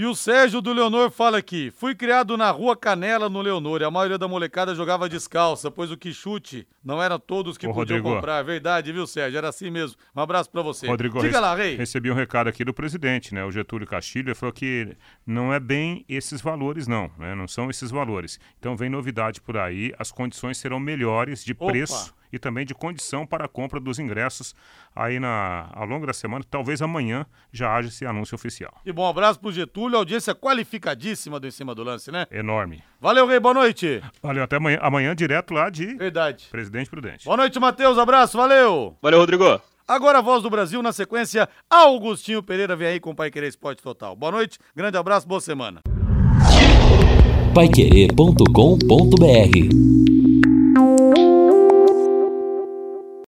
[0.00, 3.84] E o Sérgio do Leonor fala aqui: fui criado na Rua Canela, no Leonor, e
[3.84, 7.74] a maioria da molecada jogava descalça, pois o que chute não eram todos que Ô,
[7.74, 8.16] podiam Rodrigo.
[8.16, 8.38] comprar.
[8.40, 9.36] É verdade, viu, Sérgio?
[9.36, 9.98] Era assim mesmo.
[10.16, 10.86] Um abraço pra você.
[10.86, 11.76] Rodrigo, Diga lá, Rei.
[11.76, 13.44] recebi um recado aqui do presidente, né?
[13.44, 14.96] O Getúlio Castilho, ele falou que
[15.26, 17.34] não é bem esses valores, não, né?
[17.34, 18.40] Não são esses valores.
[18.58, 21.66] Então vem novidade por aí, as condições serão melhores de Opa.
[21.66, 24.54] preço e também de condição para a compra dos ingressos
[24.94, 26.44] aí na, ao longo da semana.
[26.48, 28.72] Talvez amanhã já haja esse anúncio oficial.
[28.84, 32.26] E bom abraço pro Getúlio, audiência qualificadíssima do Em Cima do Lance, né?
[32.30, 32.82] Enorme.
[33.00, 34.02] Valeu, Rei, boa noite.
[34.22, 36.48] Valeu, até amanhã, amanhã direto lá de Verdade.
[36.50, 37.24] Presidente Prudente.
[37.24, 38.96] Boa noite, Matheus, abraço, valeu.
[39.02, 39.60] Valeu, Rodrigo.
[39.86, 43.48] Agora a voz do Brasil, na sequência, Augustinho Pereira vem aí com o Pai Querer
[43.48, 44.14] Esporte Total.
[44.14, 45.80] Boa noite, grande abraço, boa semana.
[47.52, 50.19] Paiquerê.com.br